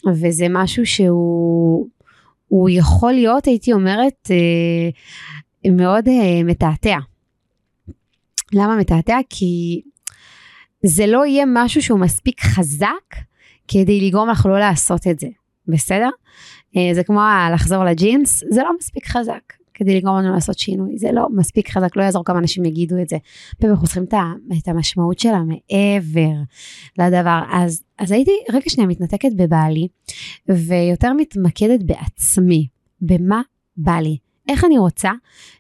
וזה 0.09 0.47
משהו 0.51 0.87
שהוא 0.87 2.69
יכול 2.71 3.13
להיות, 3.13 3.45
הייתי 3.45 3.73
אומרת, 3.73 4.31
אה, 4.31 5.71
מאוד 5.73 6.09
אה, 6.09 6.43
מתעתע. 6.45 6.99
למה 8.53 8.77
מתעתע? 8.77 9.19
כי 9.31 9.81
זה 10.83 11.07
לא 11.07 11.27
יהיה 11.27 11.45
משהו 11.55 11.83
שהוא 11.83 12.01
מספיק 12.01 12.41
חזק 12.41 13.15
כדי 13.69 14.01
לגרום 14.01 14.31
לך 14.31 14.47
לא 14.47 14.59
לעשות 14.59 15.07
את 15.07 15.21
זה, 15.21 15.29
בסדר? 15.69 16.09
אה, 16.77 16.95
זה 16.95 17.05
כמו 17.05 17.21
לחזור 17.53 17.85
לג'ינס, 17.85 18.45
זה 18.51 18.63
לא 18.63 18.71
מספיק 18.79 19.07
חזק. 19.07 19.60
כדי 19.81 19.97
לגרום 19.97 20.19
לנו 20.19 20.35
לעשות 20.35 20.59
שינוי. 20.59 20.99
זה 20.99 21.13
לא 21.13 21.27
מספיק 21.37 21.71
חזק, 21.71 21.97
לא 21.97 22.03
יעזור 22.03 22.25
כמה 22.25 22.39
אנשים 22.39 22.65
יגידו 22.65 22.97
את 23.03 23.09
זה. 23.09 23.17
פעמים 23.59 23.75
אנחנו 23.75 23.87
צריכים 23.87 24.05
את 24.59 24.69
המשמעות 24.69 25.19
שלה 25.19 25.43
מעבר 25.43 26.33
לדבר. 26.99 27.41
אז, 27.53 27.83
אז 27.99 28.13
הייתי 28.13 28.31
רגע 28.53 28.71
שנייה 28.71 28.89
מתנתקת 28.89 29.33
בבעלי, 29.37 29.89
ויותר 30.49 31.13
מתמקדת 31.13 31.83
בעצמי, 31.83 32.67
במה 33.01 33.43
בא 33.77 33.97
לי. 33.97 34.17
איך 34.49 34.65
אני 34.65 34.79
רוצה 34.79 35.11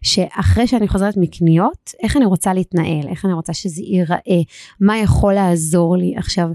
שאחרי 0.03 0.67
שאני 0.67 0.89
חוזרת 0.89 1.17
מקניות, 1.17 1.91
איך 2.03 2.17
אני 2.17 2.25
רוצה 2.25 2.55
להתנהל, 2.55 3.09
איך 3.09 3.25
אני 3.25 3.33
רוצה 3.33 3.53
שזה 3.53 3.83
ייראה, 3.83 4.43
מה 4.81 4.99
יכול 4.99 5.35
לעזור 5.35 5.97
לי. 5.97 6.15
עכשיו, 6.17 6.49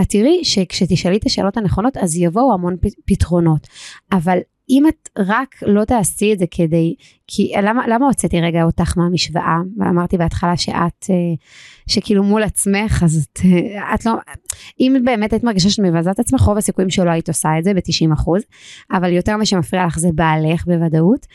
את 0.00 0.08
תראי 0.08 0.44
שכשתשאלי 0.44 1.16
את 1.16 1.26
השאלות 1.26 1.56
הנכונות, 1.56 1.96
אז 1.96 2.16
יבואו 2.16 2.52
המון 2.52 2.76
פתרונות, 3.04 3.66
אבל 4.12 4.38
אם 4.70 4.88
את 4.88 5.08
רק 5.18 5.56
לא 5.62 5.84
תעשי 5.84 6.32
את 6.32 6.38
זה 6.38 6.44
כדי, 6.50 6.94
כי 7.26 7.52
למה, 7.62 7.88
למה 7.88 8.06
הוצאתי 8.06 8.40
רגע 8.40 8.62
אותך 8.62 8.98
מהמשוואה? 8.98 9.56
ואמרתי 9.78 10.16
בהתחלה 10.16 10.56
שאת, 10.56 11.06
אה, 11.10 11.14
שכאילו 11.86 12.22
מול 12.22 12.42
עצמך, 12.42 13.02
אז 13.04 13.26
את, 13.32 13.40
אה, 13.44 13.94
את 13.94 14.06
לא, 14.06 14.12
אם 14.80 14.96
באמת 15.04 15.32
היית 15.32 15.44
מרגישה 15.44 15.70
שאת 15.70 15.84
מבזה 15.84 16.10
את 16.10 16.18
עצמך, 16.18 16.40
רוב 16.40 16.58
הסיכויים 16.58 16.90
שלא 16.90 17.10
היית 17.10 17.28
עושה 17.28 17.58
את 17.58 17.64
זה 17.64 17.74
ב-90 17.74 18.12
אחוז, 18.12 18.42
אבל 18.92 19.12
יותר 19.12 19.36
מה 19.36 19.46
שמפריע 19.46 19.86
לך 19.86 19.98
זה 19.98 20.08
בעלך 20.14 20.66
בוודאות. 20.66 21.26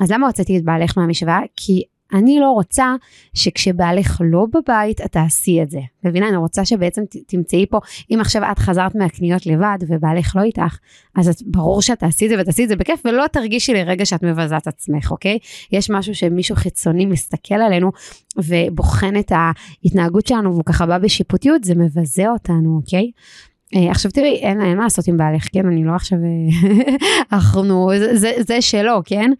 אז 0.00 0.10
למה 0.10 0.26
הוצאתי 0.26 0.58
את 0.58 0.64
בעלך 0.64 0.98
מהמשוואה? 0.98 1.40
כי 1.56 1.82
אני 2.12 2.40
לא 2.40 2.50
רוצה 2.50 2.94
שכשבעלך 3.34 4.20
לא 4.24 4.46
בבית, 4.54 5.00
את 5.00 5.12
תעשי 5.12 5.62
את 5.62 5.70
זה. 5.70 5.80
מבינה? 6.04 6.28
אני 6.28 6.36
רוצה 6.36 6.64
שבעצם 6.64 7.02
תמצאי 7.26 7.66
פה, 7.70 7.78
אם 8.10 8.18
עכשיו 8.20 8.42
את 8.52 8.58
חזרת 8.58 8.94
מהקניות 8.94 9.46
לבד 9.46 9.78
ובעלך 9.88 10.36
לא 10.36 10.42
איתך, 10.42 10.78
אז 11.16 11.28
את, 11.28 11.36
ברור 11.46 11.82
שאת 11.82 11.98
תעשי 11.98 12.24
את 12.24 12.30
זה 12.30 12.36
ותעשי 12.40 12.64
את 12.64 12.68
זה 12.68 12.76
בכיף, 12.76 13.02
ולא 13.04 13.26
תרגישי 13.26 13.74
לרגע 13.74 14.06
שאת 14.06 14.22
מבזה 14.22 14.56
את 14.56 14.66
עצמך, 14.66 15.10
אוקיי? 15.10 15.38
יש 15.72 15.90
משהו 15.90 16.14
שמישהו 16.14 16.56
חיצוני 16.56 17.06
מסתכל 17.06 17.54
עלינו 17.54 17.90
ובוחן 18.36 19.16
את 19.16 19.32
ההתנהגות 19.34 20.26
שלנו 20.26 20.52
והוא 20.52 20.64
ככה 20.64 20.86
בא 20.86 20.98
בשיפוטיות, 20.98 21.64
זה 21.64 21.74
מבזה 21.74 22.30
אותנו, 22.30 22.76
אוקיי? 22.76 23.10
אה, 23.76 23.90
עכשיו 23.90 24.10
תראי, 24.10 24.36
אין, 24.36 24.60
אין 24.60 24.76
מה 24.76 24.84
לעשות 24.84 25.08
עם 25.08 25.16
בעלך, 25.16 25.46
כן? 25.52 25.66
אני 25.66 25.84
לא 25.84 25.94
עכשיו, 25.94 26.18
אה, 26.18 26.76
אנחנו, 27.32 27.90
זה, 27.98 28.16
זה, 28.16 28.32
זה 28.46 28.62
שלו, 28.62 29.02
כן? 29.04 29.30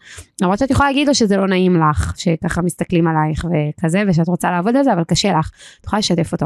למרות 0.41 0.59
שאת 0.59 0.71
יכולה 0.71 0.89
להגיד 0.89 1.07
לו 1.07 1.15
שזה 1.15 1.37
לא 1.37 1.47
נעים 1.47 1.75
לך, 1.75 2.13
שככה 2.17 2.61
מסתכלים 2.61 3.07
עלייך 3.07 3.45
וכזה, 3.45 4.03
ושאת 4.07 4.27
רוצה 4.27 4.51
לעבוד 4.51 4.75
על 4.75 4.83
זה, 4.83 4.93
אבל 4.93 5.03
קשה 5.03 5.39
לך, 5.39 5.51
את 5.79 5.85
יכולה 5.85 5.99
לשתף 5.99 6.31
אותו. 6.31 6.45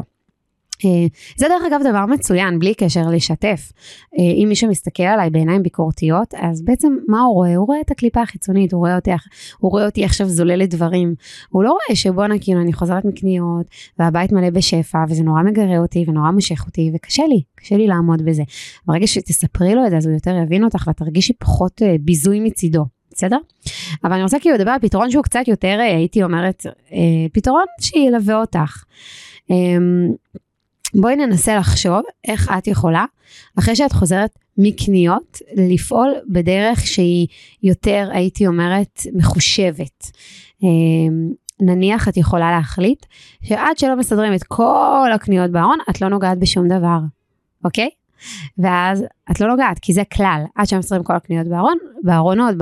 אה, 0.86 1.08
זה 1.38 1.46
דרך 1.50 1.64
אגב 1.68 1.82
דבר 1.90 2.06
מצוין, 2.06 2.60
בלי 2.60 2.74
קשר 2.74 3.02
לשתף. 3.12 3.72
אה, 4.20 4.24
אם 4.44 4.46
מישהו 4.50 4.70
מסתכל 4.70 5.04
עליי 5.04 5.30
בעיניים 5.30 5.64
ביקורתיות, 5.64 6.34
אז 6.38 6.62
בעצם 6.62 6.96
מה 7.08 7.22
הוא 7.22 7.34
רואה? 7.34 7.56
הוא 7.56 7.68
רואה 7.68 7.82
את 7.82 7.92
הקליפה 7.92 8.22
החיצונית, 8.22 8.74
הוא 8.74 8.80
רואה 8.80 8.96
אותי, 8.96 9.12
הוא 9.60 9.72
רואה 9.72 9.86
אותי 9.86 10.06
עכשיו 10.06 10.28
זוללת 10.28 10.70
דברים. 10.70 11.16
הוא 11.50 11.64
לא 11.64 11.70
רואה 11.70 11.96
שבואנה 11.96 12.36
כאילו 12.42 12.62
אני 12.62 12.74
חוזרת 12.74 13.06
מקניות, 13.06 13.66
והבית 14.00 14.32
מלא 14.32 14.50
בשפע, 14.50 15.04
וזה 15.10 15.24
נורא 15.24 15.42
מגרה 15.44 15.78
אותי, 15.78 16.06
ונורא 16.08 16.32
מושך 16.32 16.64
אותי, 16.66 16.92
וקשה 16.96 17.24
לי, 17.30 17.42
קשה 17.56 17.78
לי 17.78 17.88
לעמוד 17.88 18.22
בזה. 18.22 18.44
ברגע 18.86 19.08
שתספרי 19.08 19.76
לו 19.76 19.86
את 19.86 19.92
זה, 19.92 19.98
אז 19.98 20.06
הוא 20.06 20.14
יותר 20.14 20.36
יבין 20.44 20.64
אותך, 20.64 20.84
ואת 20.88 20.98
תרגישי 20.98 21.34
פחות 21.34 21.82
אה, 21.82 21.96
ביזוי 22.00 22.40
מצידו. 22.40 22.86
בסדר? 23.12 23.38
אבל 24.04 24.14
אני 24.14 24.24
רוצה 24.24 24.40
כאילו 24.40 24.56
לדבר 24.56 24.72
על 24.72 24.80
פתרון 24.80 25.12
שהוא 25.12 25.24
קצת 25.24 25.48
יותר, 25.48 25.80
הייתי 25.80 26.24
אומרת, 26.24 26.66
פתרון 27.34 27.66
שילווה 27.82 28.42
אותך. 28.42 28.84
בואי 31.02 31.16
ננסה 31.16 31.56
לחשוב 31.56 32.02
איך 32.28 32.52
את 32.58 32.68
יכולה, 32.68 33.06
אחרי 33.60 33.76
שאת 33.76 33.92
חוזרת 33.94 34.40
מקניות, 34.58 35.38
לפעול 35.56 36.14
בדרך 36.30 36.80
שהיא 36.80 37.28
יותר, 37.64 38.10
הייתי 38.12 38.48
אומרת, 38.48 39.02
מחושבת. 39.14 40.12
אמ, 40.64 41.32
נניח 41.62 42.08
את 42.08 42.18
יכולה 42.18 42.52
להחליט 42.52 43.06
שעד 43.44 43.78
שלא 43.78 43.96
מסדרים 43.96 44.34
את 44.34 44.44
כל 44.44 45.10
הקניות 45.14 45.52
בארון, 45.52 45.78
את 45.90 46.02
לא 46.02 46.08
נוגעת 46.08 46.40
בשום 46.40 46.68
דבר, 46.68 47.00
אוקיי? 47.66 47.90
ואז 48.58 49.04
את 49.32 49.40
לא 49.40 49.48
נוגעת, 49.48 49.80
כי 49.80 49.94
זה 49.94 50.04
כלל, 50.14 50.44
עד 50.56 50.68
שמסדרים 50.68 51.04
כל 51.04 51.16
הקניות 51.16 51.48
בארון, 51.48 51.78
בארונות 52.04 52.56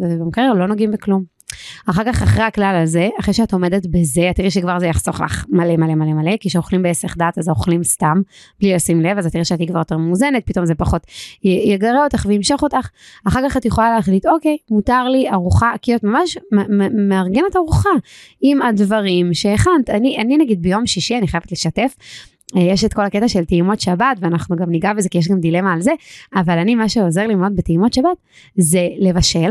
ובמקרר 0.00 0.52
לא 0.52 0.66
נוגעים 0.66 0.90
בכלום. 0.90 1.37
אחר 1.86 2.04
כך, 2.04 2.22
אחרי 2.22 2.42
הכלל 2.42 2.80
הזה, 2.82 3.08
אחרי 3.20 3.34
שאת 3.34 3.52
עומדת 3.52 3.86
בזה, 3.86 4.30
תראי 4.34 4.50
שכבר 4.50 4.78
זה 4.78 4.86
יחסוך 4.86 5.20
לך 5.20 5.44
מלא 5.48 5.76
מלא 5.76 5.94
מלא 5.94 6.12
מלא, 6.12 6.36
כי 6.40 6.48
כשאוכלים 6.48 6.82
בהיסח 6.82 7.16
דעת 7.16 7.38
אז 7.38 7.48
אוכלים 7.48 7.84
סתם, 7.84 8.22
בלי 8.60 8.74
לשים 8.74 9.00
לב, 9.00 9.18
אז 9.18 9.26
את 9.26 9.32
תראי 9.32 9.44
שאת 9.44 9.60
כבר 9.68 9.78
יותר 9.78 9.96
מאוזנת, 9.96 10.46
פתאום 10.46 10.66
זה 10.66 10.74
פחות 10.74 11.06
יגרה 11.44 12.04
אותך 12.04 12.26
וימשוך 12.28 12.62
אותך. 12.62 12.88
אחר 13.28 13.40
כך 13.48 13.56
את 13.56 13.64
יכולה 13.64 13.94
להחליט, 13.94 14.26
אוקיי, 14.26 14.56
מותר 14.70 15.08
לי 15.08 15.30
ארוחה, 15.30 15.72
כי 15.82 15.96
את 15.96 16.04
ממש 16.04 16.38
מארגנת 17.08 17.56
ארוחה 17.56 17.90
עם 18.40 18.62
הדברים 18.62 19.34
שהכנת. 19.34 19.90
אני, 19.90 20.18
אני 20.18 20.36
נגיד 20.36 20.62
ביום 20.62 20.86
שישי, 20.86 21.18
אני 21.18 21.28
חייבת 21.28 21.52
לשתף, 21.52 21.94
אה, 22.56 22.62
יש 22.62 22.84
את 22.84 22.94
כל 22.94 23.04
הקטע 23.04 23.28
של 23.28 23.44
טעימות 23.44 23.80
שבת 23.80 24.16
ואנחנו 24.20 24.56
גם 24.56 24.70
ניגע 24.70 24.92
בזה 24.92 25.08
כי 25.08 25.18
יש 25.18 25.28
גם 25.28 25.40
דילמה 25.40 25.72
על 25.72 25.80
זה 25.80 25.90
אבל 26.34 26.58
אני 26.58 26.74
מה 26.74 26.88
שעוזר 26.88 27.26
לי 27.26 27.34
מאוד 27.34 27.56
בטעימות 27.56 27.92
שבת 27.92 28.16
זה 28.56 28.88
לבשל 28.98 29.50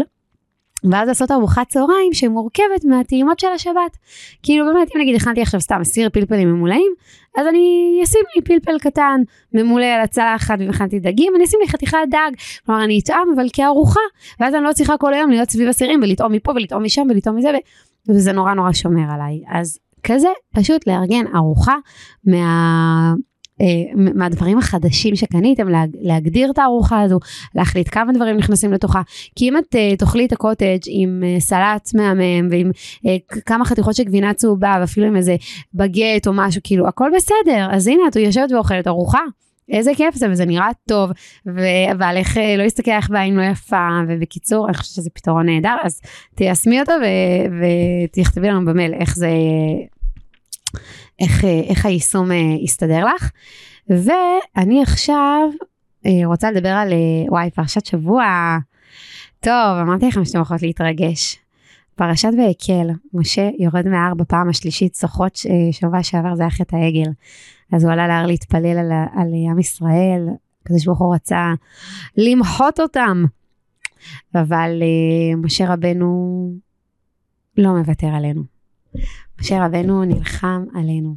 ואז 0.91 1.07
לעשות 1.07 1.31
ארוחת 1.31 1.69
צהריים 1.69 2.13
שמורכבת 2.13 2.85
מהטעימות 2.85 3.39
של 3.39 3.47
השבת. 3.55 3.97
כאילו 4.43 4.65
באמת, 4.65 4.87
אם 4.95 5.01
נגיד 5.01 5.15
הכנתי 5.15 5.41
עכשיו 5.41 5.61
סתם 5.61 5.83
סיר 5.83 6.09
פלפלים 6.09 6.53
ממולאים, 6.53 6.93
אז 7.37 7.47
אני 7.47 7.99
אשים 8.03 8.21
לי 8.35 8.41
פלפל 8.41 8.79
קטן 8.79 9.21
ממולא 9.53 9.85
על 9.85 10.01
הצלחת 10.01 10.55
והכנתי 10.67 10.99
דגים, 10.99 11.33
אני 11.35 11.43
אשים 11.43 11.59
לי 11.61 11.67
חתיכת 11.67 11.97
דג. 12.09 12.31
כלומר, 12.65 12.83
אני 12.83 12.99
אטעם 12.99 13.27
אבל 13.35 13.47
כארוחה, 13.53 13.99
ואז 14.39 14.55
אני 14.55 14.63
לא 14.63 14.73
צריכה 14.73 14.97
כל 14.97 15.13
היום 15.13 15.29
להיות 15.29 15.49
סביב 15.49 15.69
הסירים 15.69 15.99
ולטעום 16.03 16.31
מפה 16.31 16.51
ולטעום 16.51 16.83
משם 16.83 17.07
ולטעום 17.09 17.35
מזה, 17.35 17.51
וזה 18.09 18.31
נורא 18.31 18.53
נורא 18.53 18.71
שומר 18.71 19.13
עליי. 19.13 19.41
אז 19.49 19.79
כזה, 20.03 20.29
פשוט 20.55 20.87
לארגן 20.87 21.35
ארוחה 21.35 21.75
מה... 22.25 23.13
אה, 23.61 24.11
מהדברים 24.15 24.57
החדשים 24.57 25.15
שקניתם, 25.15 25.67
להגדיר 26.01 26.51
את 26.51 26.57
הארוחה 26.57 27.01
הזו, 27.01 27.19
להחליט 27.55 27.89
כמה 27.91 28.13
דברים 28.13 28.37
נכנסים 28.37 28.73
לתוכה. 28.73 29.01
כי 29.35 29.49
אם 29.49 29.57
את 29.57 29.75
אה, 29.75 29.95
תאכלי 29.95 30.25
את 30.25 30.31
הקוטג' 30.31 30.79
עם 30.87 31.23
אה, 31.25 31.39
סלט 31.39 31.89
מהמם 31.95 32.47
ועם 32.51 32.71
כמה 33.45 33.65
חתיכות 33.65 33.95
של 33.95 34.03
גבינה 34.03 34.33
צהובה 34.33 34.77
ואפילו 34.81 35.07
עם 35.07 35.15
איזה 35.15 35.35
בגט 35.73 36.27
או 36.27 36.31
משהו, 36.35 36.61
כאילו 36.63 36.87
הכל 36.87 37.11
בסדר. 37.15 37.67
אז 37.71 37.87
הנה 37.87 38.03
את 38.07 38.15
יושבת 38.15 38.51
ואוכלת 38.51 38.87
ארוחה. 38.87 39.21
איזה 39.71 39.91
כיף 39.95 40.15
זה 40.15 40.27
וזה 40.31 40.45
נראה 40.45 40.69
טוב 40.87 41.11
ובעלך 41.45 42.37
לא 42.57 42.63
יסתכל 42.63 42.91
עליך 42.91 43.09
בעין 43.09 43.35
לא 43.35 43.41
יפה 43.41 43.89
ובקיצור 44.07 44.67
אני 44.67 44.73
חושבת 44.73 44.95
שזה 44.95 45.09
פתרון 45.09 45.45
נהדר 45.45 45.75
אז 45.83 46.01
תיישמי 46.35 46.79
אותו 46.79 46.93
ותכתבי 48.11 48.47
לנו 48.47 48.65
במייל 48.65 48.93
איך 48.93 49.15
זה 49.15 49.29
איך, 51.19 51.45
אה, 51.45 51.61
איך 51.69 51.85
היישום 51.85 52.31
אה, 52.31 52.37
יסתדר 52.63 53.05
לך. 53.05 53.31
ואני 53.89 54.81
עכשיו 54.81 55.49
אה, 56.05 56.11
רוצה 56.25 56.51
לדבר 56.51 56.69
על, 56.69 56.93
וואי, 57.29 57.51
פרשת 57.51 57.85
שבוע. 57.85 58.25
טוב, 59.39 59.77
אמרתי 59.81 60.07
לכם 60.07 60.25
שאתם 60.25 60.41
יכולות 60.41 60.61
להתרגש. 60.61 61.37
פרשת 61.95 62.29
ויקל, 62.37 62.89
משה 63.13 63.49
יורד 63.59 63.87
מההר 63.87 64.13
בפעם 64.13 64.49
השלישית, 64.49 64.95
שחות 64.95 65.39
שבוע 65.71 66.03
שעבר 66.03 66.35
זה 66.35 66.43
היה 66.43 66.49
חטא 66.49 66.75
העגל. 66.75 67.11
אז 67.73 67.83
הוא 67.83 67.93
עלה 67.93 68.07
להר 68.07 68.25
להתפלל 68.25 68.77
על, 68.77 68.91
על 68.91 69.27
עם 69.49 69.59
ישראל, 69.59 70.27
הקדוש 70.63 70.85
ברוך 70.85 70.99
הוא 70.99 71.15
רצה 71.15 71.53
למחות 72.17 72.79
אותם. 72.79 73.25
אבל 74.35 74.71
משה 75.37 75.73
רבנו 75.73 76.51
לא 77.57 77.73
מוותר 77.73 78.07
עלינו. 78.07 78.56
משה 79.41 79.65
רבנו 79.65 80.05
נלחם 80.05 80.65
עלינו. 80.75 81.15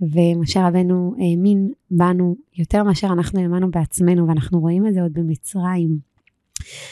ומשה 0.00 0.68
רבנו 0.68 1.14
האמין 1.18 1.70
בנו 1.90 2.36
יותר 2.58 2.82
מאשר 2.82 3.06
אנחנו 3.06 3.40
האמנו 3.40 3.70
בעצמנו, 3.70 4.28
ואנחנו 4.28 4.60
רואים 4.60 4.86
את 4.86 4.94
זה 4.94 5.02
עוד 5.02 5.12
במצרים. 5.12 6.10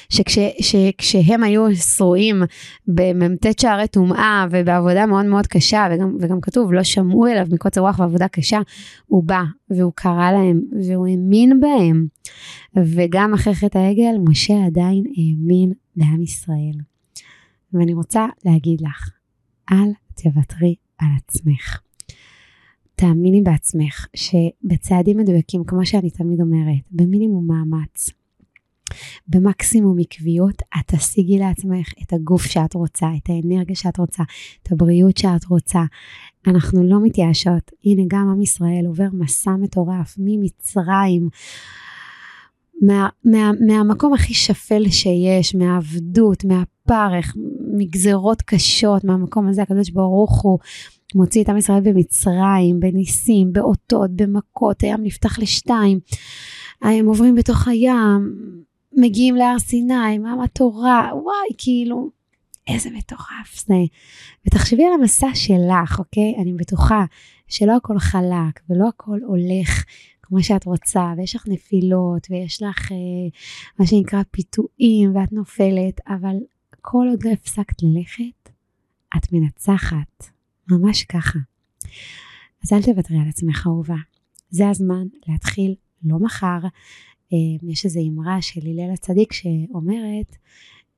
שכש, 0.08 0.38
שכשהם 0.60 1.42
היו 1.42 1.76
שרועים 1.76 2.42
במ"ט 2.88 3.46
שערי 3.60 3.88
טומאה 3.88 4.46
ובעבודה 4.50 5.06
מאוד 5.06 5.26
מאוד 5.26 5.46
קשה, 5.46 5.88
וגם, 5.92 6.16
וגם 6.20 6.40
כתוב, 6.40 6.72
לא 6.72 6.82
שמעו 6.82 7.26
אליו 7.26 7.46
מקוצר 7.52 7.80
רוח 7.80 7.98
ועבודה 7.98 8.28
קשה, 8.28 8.58
הוא 9.06 9.24
בא 9.24 9.42
והוא 9.70 9.92
קרא 9.94 10.32
להם 10.32 10.60
והוא 10.82 11.06
האמין 11.06 11.60
בהם. 11.60 12.06
וגם 12.76 13.34
אחרי 13.34 13.54
חטא 13.54 13.78
העגל, 13.78 14.18
משה 14.24 14.54
עדיין 14.66 15.04
האמין 15.16 15.72
בעם 15.96 16.22
ישראל. 16.22 16.80
ואני 17.72 17.94
רוצה 17.94 18.26
להגיד 18.44 18.80
לך, 18.80 19.10
אל 19.72 19.92
תוותרי 20.14 20.74
על 20.98 21.08
עצמך. 21.16 21.80
תאמיני 22.94 23.42
בעצמך 23.42 24.06
שבצעדים 24.16 25.16
מדויקים, 25.16 25.64
כמו 25.64 25.86
שאני 25.86 26.10
תמיד 26.10 26.40
אומרת, 26.40 26.82
במינימום 26.90 27.46
מאמץ, 27.46 28.10
במקסימום 29.28 29.98
עקביות, 29.98 30.62
את 30.62 30.94
תשיגי 30.94 31.38
לעצמך 31.38 31.92
את 32.02 32.12
הגוף 32.12 32.42
שאת 32.42 32.74
רוצה, 32.74 33.06
את 33.22 33.28
האנרגיה 33.28 33.76
שאת 33.76 33.98
רוצה, 33.98 34.22
את 34.62 34.72
הבריאות 34.72 35.16
שאת 35.16 35.44
רוצה. 35.44 35.82
אנחנו 36.46 36.84
לא 36.84 36.98
מתייאשות. 37.02 37.70
הנה, 37.84 38.02
גם 38.08 38.28
עם 38.28 38.42
ישראל 38.42 38.84
עובר 38.86 39.08
מסע 39.12 39.50
מטורף 39.50 40.14
ממצרים. 40.18 41.28
מה, 42.82 43.08
מה, 43.24 43.50
מהמקום 43.66 44.14
הכי 44.14 44.34
שפל 44.34 44.88
שיש, 44.88 45.54
מהעבדות, 45.54 46.44
מהפרך, 46.44 47.36
מגזרות 47.72 48.42
קשות, 48.42 49.04
מהמקום 49.04 49.48
הזה 49.48 49.62
הקדוש 49.62 49.90
ברוך 49.90 50.42
הוא 50.42 50.58
מוציא 51.14 51.42
את 51.42 51.48
עם 51.48 51.56
ישראל 51.56 51.80
במצרים, 51.80 52.80
בניסים, 52.80 53.52
באותות, 53.52 54.10
במכות, 54.10 54.82
הים 54.82 55.02
נפתח 55.02 55.38
לשתיים, 55.38 55.98
הם 56.82 57.06
עוברים 57.06 57.34
בתוך 57.34 57.68
הים, 57.68 58.34
מגיעים 58.96 59.34
להר 59.34 59.58
סיני, 59.58 60.18
מה 60.18 60.44
התורה, 60.44 61.10
וואי, 61.14 61.48
כאילו, 61.58 62.10
איזה 62.68 62.90
מטורף 62.90 63.66
זה. 63.66 63.74
ותחשבי 64.46 64.84
על 64.84 64.92
המסע 65.00 65.34
שלך, 65.34 65.98
אוקיי? 65.98 66.34
אני 66.42 66.52
בטוחה 66.52 67.04
שלא 67.48 67.76
הכל 67.76 67.98
חלק 67.98 68.60
ולא 68.70 68.88
הכל 68.88 69.18
הולך 69.26 69.84
כמו 70.22 70.42
שאת 70.42 70.64
רוצה, 70.64 71.12
ויש 71.16 71.36
לך 71.36 71.44
נפילות, 71.48 72.26
ויש 72.30 72.62
לך 72.62 72.92
אה, 72.92 72.96
מה 73.78 73.86
שנקרא 73.86 74.22
פיתויים, 74.30 75.16
ואת 75.16 75.32
נופלת, 75.32 76.00
אבל 76.08 76.36
כל 76.90 77.06
עוד 77.10 77.24
לא 77.24 77.30
הפסקת 77.30 77.82
ללכת, 77.82 78.50
את 79.16 79.32
מנצחת, 79.32 80.24
ממש 80.70 81.04
ככה. 81.04 81.38
אז 82.64 82.72
אל 82.72 82.82
תוותרי 82.82 83.16
על 83.18 83.28
עצמך 83.28 83.66
אהובה. 83.66 83.96
זה 84.50 84.68
הזמן 84.68 85.06
להתחיל, 85.26 85.74
לא 86.04 86.18
מחר. 86.18 86.58
אה, 87.32 87.68
יש 87.70 87.84
איזו 87.84 88.00
אמרה 88.00 88.42
של 88.42 88.60
הלל 88.66 88.92
הצדיק 88.92 89.32
שאומרת, 89.32 90.36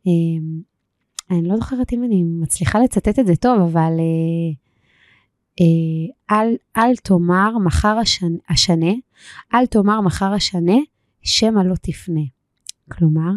אה, 0.07 0.13
אני 1.31 1.49
לא 1.49 1.57
זוכרת 1.57 1.93
אם 1.93 2.05
אני 2.05 2.23
מצליחה 2.23 2.79
לצטט 2.79 3.19
את 3.19 3.27
זה 3.27 3.37
טוב, 3.37 3.61
אבל 3.61 3.93
אה, 3.99 4.53
אה, 5.61 6.37
אל, 6.37 6.57
אל 6.77 6.97
תאמר 6.97 7.59
מחר 7.59 7.97
השנה, 7.99 8.39
השנה, 8.49 8.93
אל 9.55 9.67
תאמר 9.67 10.01
מחר 10.01 10.33
השנה, 10.33 10.77
שמא 11.23 11.61
לא 11.61 11.75
תפנה. 11.75 12.25
כלומר, 12.91 13.33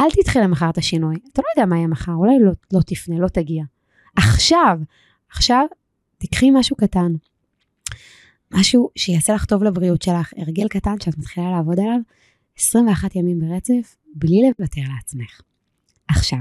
אל 0.00 0.06
תדחה 0.10 0.40
למחר 0.40 0.70
את 0.70 0.78
השינוי. 0.78 1.16
אתה 1.32 1.42
לא 1.42 1.46
יודע 1.56 1.66
מה 1.66 1.76
יהיה 1.76 1.86
מחר, 1.86 2.12
אולי 2.12 2.38
לא, 2.40 2.52
לא 2.72 2.80
תפנה, 2.86 3.18
לא 3.18 3.28
תגיע. 3.28 3.64
עכשיו, 4.16 4.78
עכשיו, 5.30 5.66
תקחי 6.18 6.50
משהו 6.50 6.76
קטן. 6.76 7.12
משהו 8.54 8.90
שיעשה 8.96 9.34
לך 9.34 9.44
טוב 9.44 9.62
לבריאות 9.62 10.02
שלך, 10.02 10.32
הרגל 10.36 10.68
קטן 10.68 10.94
שאת 11.00 11.18
מתחילה 11.18 11.50
לעבוד 11.50 11.80
עליו 11.80 11.98
21 12.58 13.16
ימים 13.16 13.40
ברצף, 13.40 13.96
בלי 14.14 14.42
לוותר 14.42 14.80
לעצמך. 14.94 15.40
עכשיו, 16.08 16.38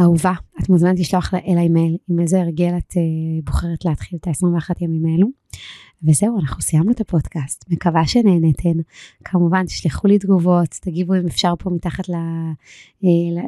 אהובה, 0.00 0.32
את 0.62 0.68
מוזמנת 0.68 0.98
לשלוח 0.98 1.34
אליי 1.48 1.68
מייל 1.68 1.96
עם 2.08 2.20
איזה 2.20 2.40
הרגל 2.40 2.72
את 2.78 2.92
uh, 2.92 3.44
בוחרת 3.44 3.84
להתחיל 3.84 4.18
את 4.22 4.26
ה-21 4.26 4.70
ימים 4.80 5.06
האלו. 5.06 5.28
וזהו, 6.02 6.38
אנחנו 6.40 6.62
סיימנו 6.62 6.90
את 6.90 7.00
הפודקאסט, 7.00 7.64
מקווה 7.70 8.06
שנהנתן. 8.06 8.78
כמובן, 9.24 9.66
תשלחו 9.66 10.08
לי 10.08 10.18
תגובות, 10.18 10.68
תגיבו 10.80 11.14
אם 11.14 11.26
אפשר 11.26 11.54
פה 11.58 11.70
מתחת 11.70 12.04
uh, 12.04 12.12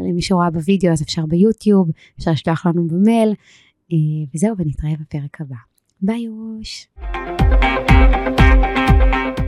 למי 0.09 0.23
שרואה 0.23 0.51
בווידאו, 0.51 0.93
אז 0.93 1.03
אפשר 1.03 1.27
ביוטיוב, 1.27 1.91
אפשר 2.19 2.31
לשלוח 2.31 2.67
לנו 2.67 2.89
במייל, 2.89 3.33
uh, 3.33 3.95
וזהו, 4.35 4.55
ונתראה 4.59 4.93
בפרק 5.01 5.41
הבא. 5.41 5.57
ביי 6.03 6.21
יוש. 6.21 6.89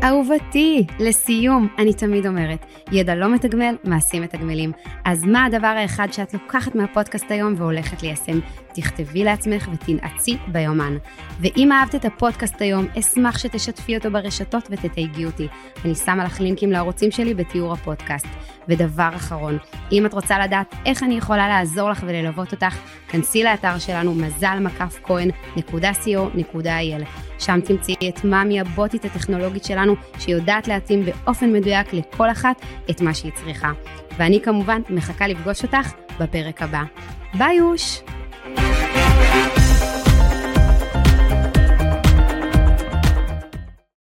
אהובתי, 0.04 0.86
לסיום, 0.98 1.68
אני 1.78 1.94
תמיד 1.94 2.26
אומרת, 2.26 2.66
ידע 2.92 3.14
לא 3.14 3.34
מתגמל, 3.34 3.76
מעשים 3.84 4.22
מתגמלים. 4.22 4.72
אז 5.04 5.24
מה 5.24 5.44
הדבר 5.44 5.66
האחד 5.66 6.08
שאת 6.12 6.34
לוקחת 6.34 6.74
מהפודקאסט 6.74 7.30
היום 7.30 7.54
והולכת 7.56 8.02
ליישם? 8.02 8.40
תכתבי 8.74 9.24
לעצמך 9.24 9.68
ותנעצי 9.72 10.36
ביומן. 10.48 10.96
ואם 11.40 11.72
אהבת 11.72 11.94
את 11.94 12.04
הפודקאסט 12.04 12.62
היום, 12.62 12.86
אשמח 12.98 13.38
שתשתפי 13.38 13.96
אותו 13.96 14.10
ברשתות 14.10 14.68
ותתייגי 14.70 15.24
אותי. 15.24 15.48
אני 15.84 15.94
שמה 15.94 16.24
לך 16.24 16.40
לינקים 16.40 16.72
לערוצים 16.72 17.10
שלי 17.10 17.34
בתיאור 17.34 17.72
הפודקאסט. 17.72 18.26
ודבר 18.70 19.10
אחרון, 19.16 19.58
אם 19.92 20.06
את 20.06 20.14
רוצה 20.14 20.38
לדעת 20.38 20.74
איך 20.86 21.02
אני 21.02 21.14
יכולה 21.14 21.48
לעזור 21.48 21.90
לך 21.90 22.04
וללוות 22.06 22.52
אותך, 22.52 22.76
כנסי 23.08 23.44
לאתר 23.44 23.78
שלנו 23.78 24.14
מזל 24.14 24.58
מקף 24.60 24.98
כהן.co.il. 25.02 27.04
שם 27.38 27.60
תמצאי 27.60 27.94
את 28.08 28.24
מאמי 28.24 28.60
הבוטית 28.60 29.04
הטכנולוגית 29.04 29.64
שלנו, 29.64 29.94
שיודעת 30.18 30.68
להתאים 30.68 31.04
באופן 31.04 31.52
מדויק 31.52 31.92
לכל 31.92 32.30
אחת 32.30 32.62
את 32.90 33.00
מה 33.00 33.14
שהיא 33.14 33.32
צריכה. 33.34 33.72
ואני 34.18 34.40
כמובן 34.40 34.80
מחכה 34.90 35.26
לפגוש 35.26 35.62
אותך 35.62 35.92
בפרק 36.20 36.62
הבא. 36.62 36.82
ביי 37.34 37.56
יוש! 37.56 38.02